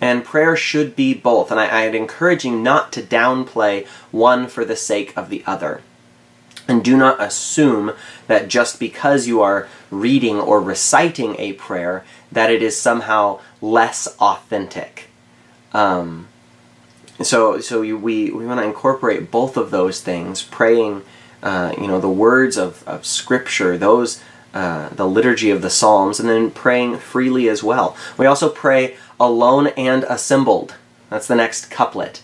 [0.00, 1.50] And prayer should be both.
[1.50, 5.82] And I, I'd encourage you not to downplay one for the sake of the other.
[6.66, 7.92] And do not assume
[8.26, 14.06] that just because you are reading or reciting a prayer, that it is somehow less
[14.18, 15.08] authentic.
[15.72, 16.28] Um,
[17.22, 21.02] so, so we, we want to incorporate both of those things, praying,
[21.42, 24.22] uh, you know, the words of, of Scripture, those,
[24.54, 27.96] uh, the liturgy of the Psalms, and then praying freely as well.
[28.16, 30.76] We also pray alone and assembled.
[31.10, 32.22] That's the next couplet.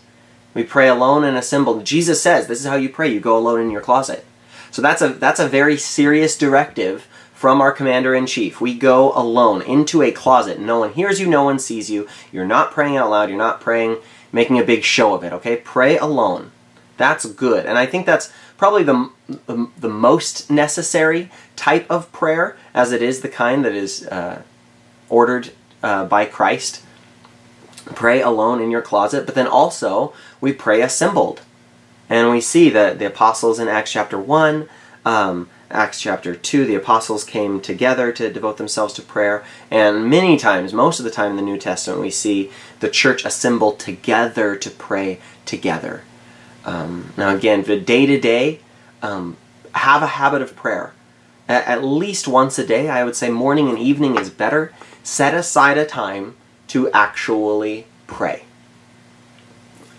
[0.55, 1.85] We pray alone and assembled.
[1.85, 3.13] Jesus says this is how you pray.
[3.13, 4.25] You go alone in your closet.
[4.71, 8.61] So that's a that's a very serious directive from our commander in chief.
[8.61, 10.59] We go alone into a closet.
[10.59, 12.07] No one hears you, no one sees you.
[12.31, 13.99] You're not praying out loud, you're not praying
[14.33, 15.57] making a big show of it, okay?
[15.57, 16.53] Pray alone.
[16.97, 17.65] That's good.
[17.67, 19.11] And I think that's probably the,
[19.47, 24.43] the, the most necessary type of prayer, as it is the kind that is uh,
[25.09, 25.51] ordered
[25.83, 26.83] uh, by Christ.
[27.95, 31.41] Pray alone in your closet, but then also we pray assembled.
[32.11, 34.69] And we see that the apostles in Acts chapter 1,
[35.07, 39.43] um, Acts chapter 2, the apostles came together to devote themselves to prayer.
[39.71, 42.51] And many times, most of the time in the New Testament, we see
[42.81, 46.03] the church assemble together to pray together.
[46.65, 48.61] Um, now, again, the day to day,
[49.73, 50.93] have a habit of prayer.
[51.49, 54.73] At, at least once a day, I would say morning and evening is better.
[55.03, 56.37] Set aside a time
[56.69, 58.45] to actually pray.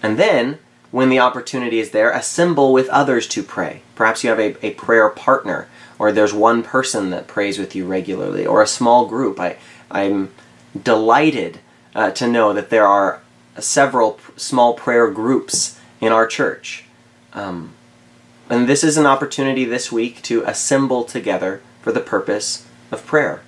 [0.03, 0.59] And then,
[0.91, 3.81] when the opportunity is there, assemble with others to pray.
[3.95, 7.85] Perhaps you have a, a prayer partner, or there's one person that prays with you
[7.85, 9.39] regularly, or a small group.
[9.39, 9.57] I,
[9.89, 10.31] I'm
[10.81, 11.59] delighted
[11.95, 13.21] uh, to know that there are
[13.59, 16.83] several small prayer groups in our church.
[17.33, 17.73] Um,
[18.49, 23.41] and this is an opportunity this week to assemble together for the purpose of prayer.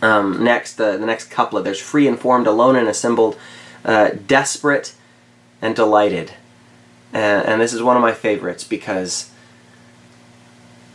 [0.00, 3.36] Um, next, uh, the next couplet there's free, informed, alone, and assembled,
[3.84, 4.94] uh, desperate,
[5.60, 6.34] and delighted.
[7.12, 9.30] And, and this is one of my favorites because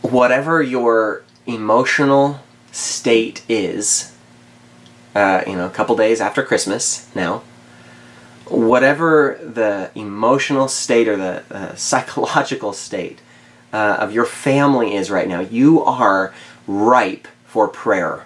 [0.00, 2.40] whatever your emotional
[2.72, 4.16] state is,
[5.14, 7.42] uh, you know, a couple days after Christmas now,
[8.50, 13.20] whatever the emotional state or the uh, psychological state
[13.72, 16.34] uh, of your family is right now, you are
[16.66, 18.24] ripe for prayer.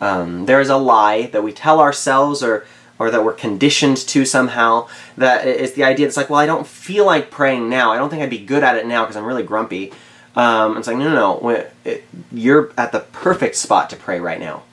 [0.00, 2.66] Um, there is a lie that we tell ourselves or
[3.00, 4.88] or that we're conditioned to somehow.
[5.16, 6.06] That is the idea.
[6.06, 7.92] It's like, well, I don't feel like praying now.
[7.92, 9.92] I don't think I'd be good at it now because I'm really grumpy.
[10.34, 11.66] Um, it's like, no, no, no.
[11.84, 14.64] It, you're at the perfect spot to pray right now.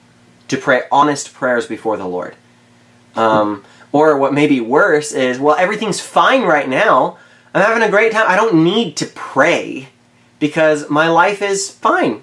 [0.48, 2.34] To pray honest prayers before the Lord.
[3.14, 3.64] Um,
[3.96, 7.18] or what may be worse is, well, everything's fine right now.
[7.54, 8.26] I'm having a great time.
[8.28, 9.88] I don't need to pray
[10.38, 12.20] because my life is fine.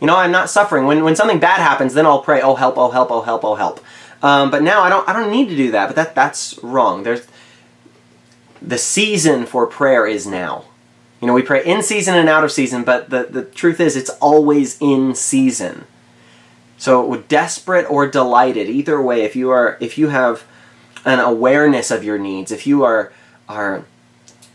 [0.00, 0.84] You know, I'm not suffering.
[0.84, 3.54] When, when something bad happens, then I'll pray, oh help, oh help, oh help, oh
[3.54, 3.82] help.
[4.22, 5.86] Um, but now I don't I don't need to do that.
[5.86, 7.02] But that that's wrong.
[7.02, 7.26] There's
[8.60, 10.64] the season for prayer is now.
[11.20, 13.96] You know, we pray in season and out of season, but the, the truth is
[13.96, 15.86] it's always in season.
[16.76, 20.44] So desperate or delighted, either way, if you are if you have
[21.06, 23.12] an awareness of your needs, if you are
[23.48, 23.84] are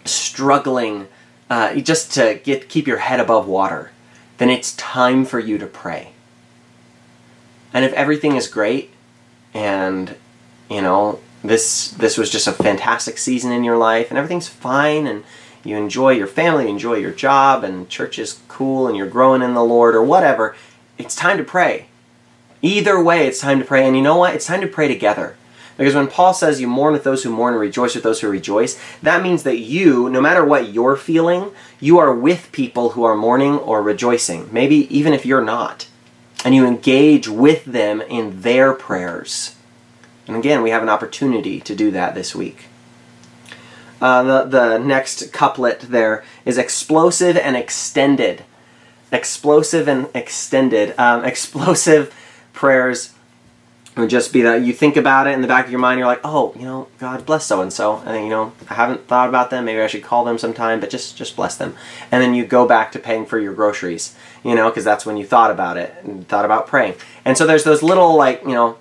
[0.03, 1.07] struggling
[1.49, 3.91] uh, just to get keep your head above water,
[4.37, 6.11] then it's time for you to pray.
[7.73, 8.91] And if everything is great,
[9.53, 10.15] and
[10.69, 15.07] you know this this was just a fantastic season in your life, and everything's fine,
[15.07, 15.23] and
[15.63, 19.41] you enjoy your family, you enjoy your job, and church is cool, and you're growing
[19.41, 20.55] in the Lord, or whatever,
[20.97, 21.87] it's time to pray.
[22.61, 24.35] Either way, it's time to pray, and you know what?
[24.35, 25.37] It's time to pray together.
[25.81, 28.29] Because when Paul says you mourn with those who mourn and rejoice with those who
[28.29, 33.03] rejoice, that means that you, no matter what you're feeling, you are with people who
[33.03, 34.47] are mourning or rejoicing.
[34.53, 35.87] Maybe even if you're not.
[36.45, 39.55] And you engage with them in their prayers.
[40.27, 42.67] And again, we have an opportunity to do that this week.
[43.99, 48.43] Uh, the, the next couplet there is explosive and extended.
[49.11, 50.93] Explosive and extended.
[50.99, 52.13] Um, explosive
[52.53, 53.15] prayers
[53.97, 56.07] would just be that you think about it in the back of your mind, you're
[56.07, 59.27] like, oh, you know, God bless so and so, and you know, I haven't thought
[59.27, 59.65] about them.
[59.65, 61.75] Maybe I should call them sometime, but just just bless them.
[62.09, 65.17] And then you go back to paying for your groceries, you know, because that's when
[65.17, 66.95] you thought about it and thought about praying.
[67.25, 68.77] And so there's those little like you know,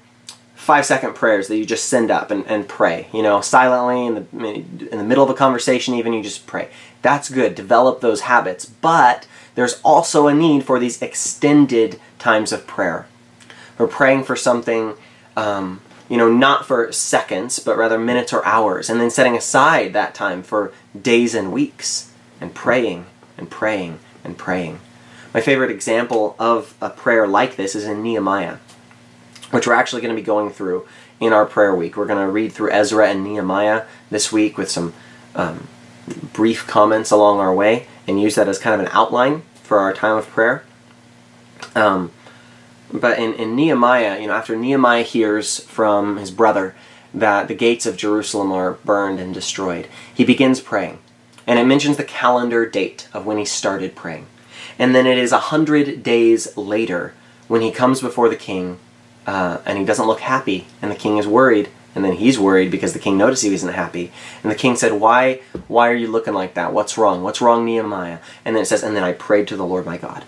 [0.54, 4.14] five second prayers that you just send up and, and pray, you know, silently in
[4.14, 5.94] the in the middle of a conversation.
[5.94, 6.68] Even you just pray.
[7.02, 7.56] That's good.
[7.56, 13.08] Develop those habits, but there's also a need for these extended times of prayer
[13.80, 14.94] or praying for something,
[15.36, 19.92] um, you know, not for seconds, but rather minutes or hours, and then setting aside
[19.92, 23.06] that time for days and weeks, and praying
[23.38, 24.80] and praying and praying.
[25.32, 28.58] My favorite example of a prayer like this is in Nehemiah,
[29.50, 30.86] which we're actually going to be going through
[31.20, 31.96] in our prayer week.
[31.96, 34.92] We're going to read through Ezra and Nehemiah this week with some
[35.34, 35.68] um,
[36.32, 39.92] brief comments along our way and use that as kind of an outline for our
[39.92, 40.64] time of prayer.
[41.74, 42.10] Um,
[42.92, 46.74] but in, in Nehemiah, you know, after Nehemiah hears from his brother
[47.12, 50.98] that the gates of Jerusalem are burned and destroyed, he begins praying.
[51.46, 54.26] And it mentions the calendar date of when he started praying.
[54.78, 57.14] And then it is a hundred days later
[57.48, 58.78] when he comes before the king
[59.26, 62.70] uh, and he doesn't look happy, and the king is worried, and then he's worried
[62.70, 64.12] because the king noticed he wasn't happy.
[64.42, 66.72] And the king said, Why why are you looking like that?
[66.72, 67.22] What's wrong?
[67.22, 68.18] What's wrong, Nehemiah?
[68.44, 70.24] And then it says, And then I prayed to the Lord my God.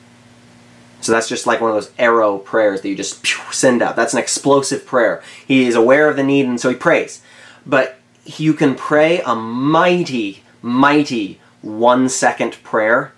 [1.03, 3.97] So that's just like one of those arrow prayers that you just send out.
[3.97, 5.23] That's an explosive prayer.
[5.47, 7.21] He is aware of the need and so he prays.
[7.67, 13.13] But you can pray a mighty, mighty one second prayer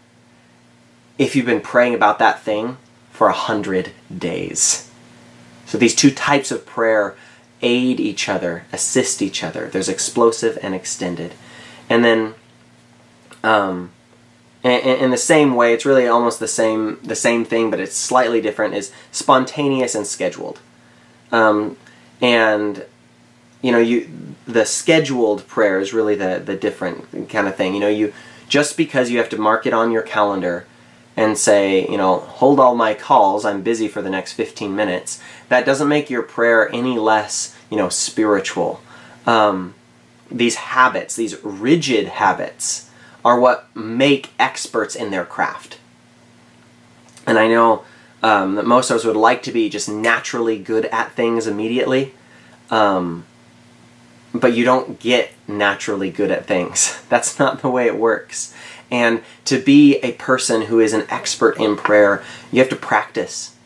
[1.18, 2.78] if you've been praying about that thing
[3.11, 4.91] for a hundred days.
[5.66, 7.14] So these two types of prayer
[7.62, 9.68] aid each other, assist each other.
[9.68, 11.35] There's explosive and extended.
[11.89, 12.35] And then
[13.43, 13.91] um,
[14.64, 18.40] in the same way, it's really almost the same the same thing, but it's slightly
[18.40, 18.74] different.
[18.74, 20.58] Is spontaneous and scheduled,
[21.30, 21.76] um,
[22.22, 22.84] and
[23.60, 24.08] you know you
[24.46, 27.74] the scheduled prayer is really the the different kind of thing.
[27.74, 28.14] You know, you
[28.48, 30.66] just because you have to mark it on your calendar
[31.16, 35.20] and say, you know, hold all my calls, I'm busy for the next 15 minutes,
[35.48, 38.80] that doesn't make your prayer any less, you know, spiritual.
[39.26, 39.74] Um,
[40.30, 42.90] these habits, these rigid habits,
[43.24, 45.78] are what make experts in their craft.
[47.26, 47.84] And I know
[48.22, 52.14] um, that most of us would like to be just naturally good at things immediately,
[52.70, 53.24] um,
[54.34, 57.02] but you don't get naturally good at things.
[57.08, 58.54] That's not the way it works.
[58.90, 62.22] And to be a person who is an expert in prayer,
[62.52, 63.56] you have to practice.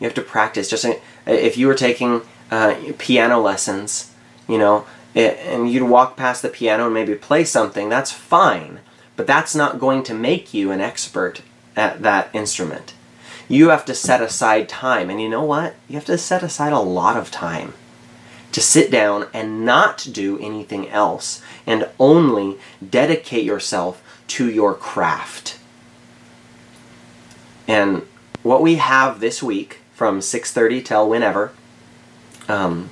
[0.00, 0.70] You have to practice.
[0.70, 0.86] Just
[1.26, 4.12] if you were taking uh, piano lessons,
[4.48, 8.80] you know, and you'd walk past the piano and maybe play something, that's fine.
[9.16, 11.42] But that's not going to make you an expert
[11.76, 12.94] at that instrument.
[13.48, 15.10] You have to set aside time.
[15.10, 15.74] And you know what?
[15.88, 17.74] You have to set aside a lot of time
[18.52, 22.56] to sit down and not do anything else and only
[22.88, 25.58] dedicate yourself to your craft.
[27.66, 28.02] And
[28.42, 31.52] what we have this week from 6.30 till whenever,
[32.48, 32.90] um,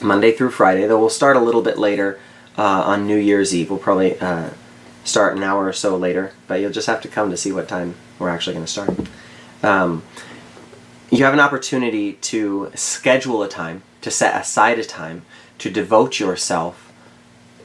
[0.00, 2.20] Monday through Friday, though we'll start a little bit later
[2.56, 3.70] uh, on New Year's Eve.
[3.70, 4.50] We'll probably uh,
[5.04, 7.68] start an hour or so later, but you'll just have to come to see what
[7.68, 8.90] time we're actually going to start.
[9.62, 10.02] Um,
[11.10, 15.22] you have an opportunity to schedule a time, to set aside a time,
[15.58, 16.92] to devote yourself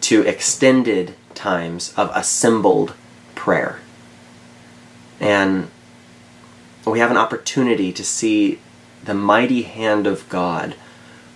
[0.02, 2.94] to extended times of assembled
[3.36, 3.80] prayer.
[5.20, 5.70] And
[6.86, 8.60] we have an opportunity to see
[9.04, 10.76] the mighty hand of God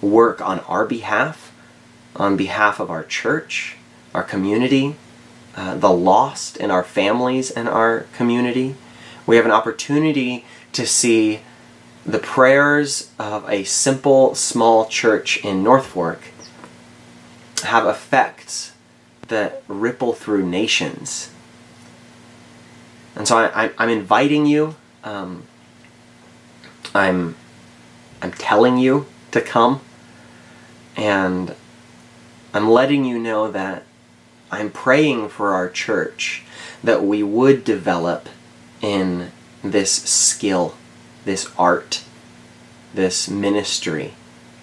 [0.01, 1.53] work on our behalf,
[2.15, 3.77] on behalf of our church,
[4.13, 4.95] our community,
[5.55, 8.75] uh, the lost in our families and our community.
[9.25, 11.41] We have an opportunity to see
[12.05, 16.21] the prayers of a simple, small church in North Fork
[17.63, 18.73] have effects
[19.27, 21.31] that ripple through nations.
[23.15, 25.43] And so I, am inviting you, um,
[26.95, 27.35] I'm,
[28.21, 29.81] I'm telling you to come,
[30.95, 31.55] and
[32.53, 33.83] I'm letting you know that
[34.51, 36.43] I'm praying for our church
[36.83, 38.27] that we would develop
[38.81, 39.31] in
[39.63, 40.75] this skill,
[41.23, 42.03] this art,
[42.93, 44.13] this ministry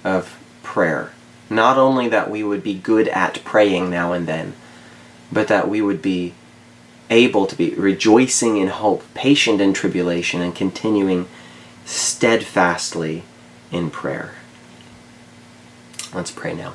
[0.04, 1.12] of prayer.
[1.48, 4.52] Not only that we would be good at praying now and then,
[5.32, 6.34] but that we would be
[7.10, 11.26] able to be rejoicing in hope, patient in tribulation, and continuing
[11.86, 13.22] steadfastly
[13.72, 14.34] in prayer.
[16.12, 16.74] Let's pray now.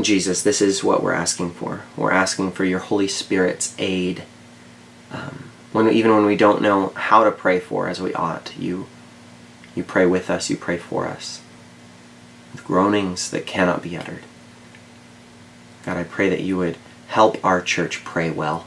[0.00, 1.82] Jesus, this is what we're asking for.
[1.96, 4.24] We're asking for your Holy Spirit's aid.
[5.10, 8.86] Um, when even when we don't know how to pray for as we ought, you
[9.74, 11.42] you pray with us, you pray for us.
[12.52, 14.22] With groanings that cannot be uttered.
[15.84, 16.78] God, I pray that you would
[17.08, 18.66] help our church pray well.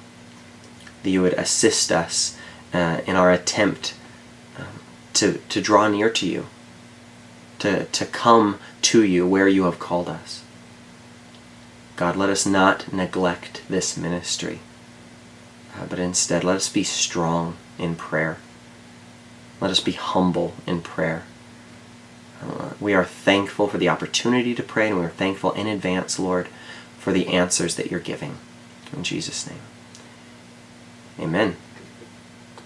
[1.04, 2.38] That you would assist us
[2.74, 3.96] uh, in our attempt
[4.58, 4.66] um,
[5.14, 6.48] to, to draw near to you,
[7.60, 10.44] to, to come to you where you have called us.
[11.98, 14.60] God, let us not neglect this ministry,
[15.76, 18.38] uh, but instead let us be strong in prayer.
[19.60, 21.24] Let us be humble in prayer.
[22.40, 26.20] Uh, we are thankful for the opportunity to pray, and we are thankful in advance,
[26.20, 26.48] Lord,
[27.00, 28.38] for the answers that you're giving.
[28.94, 29.60] In Jesus' name.
[31.20, 31.56] Amen.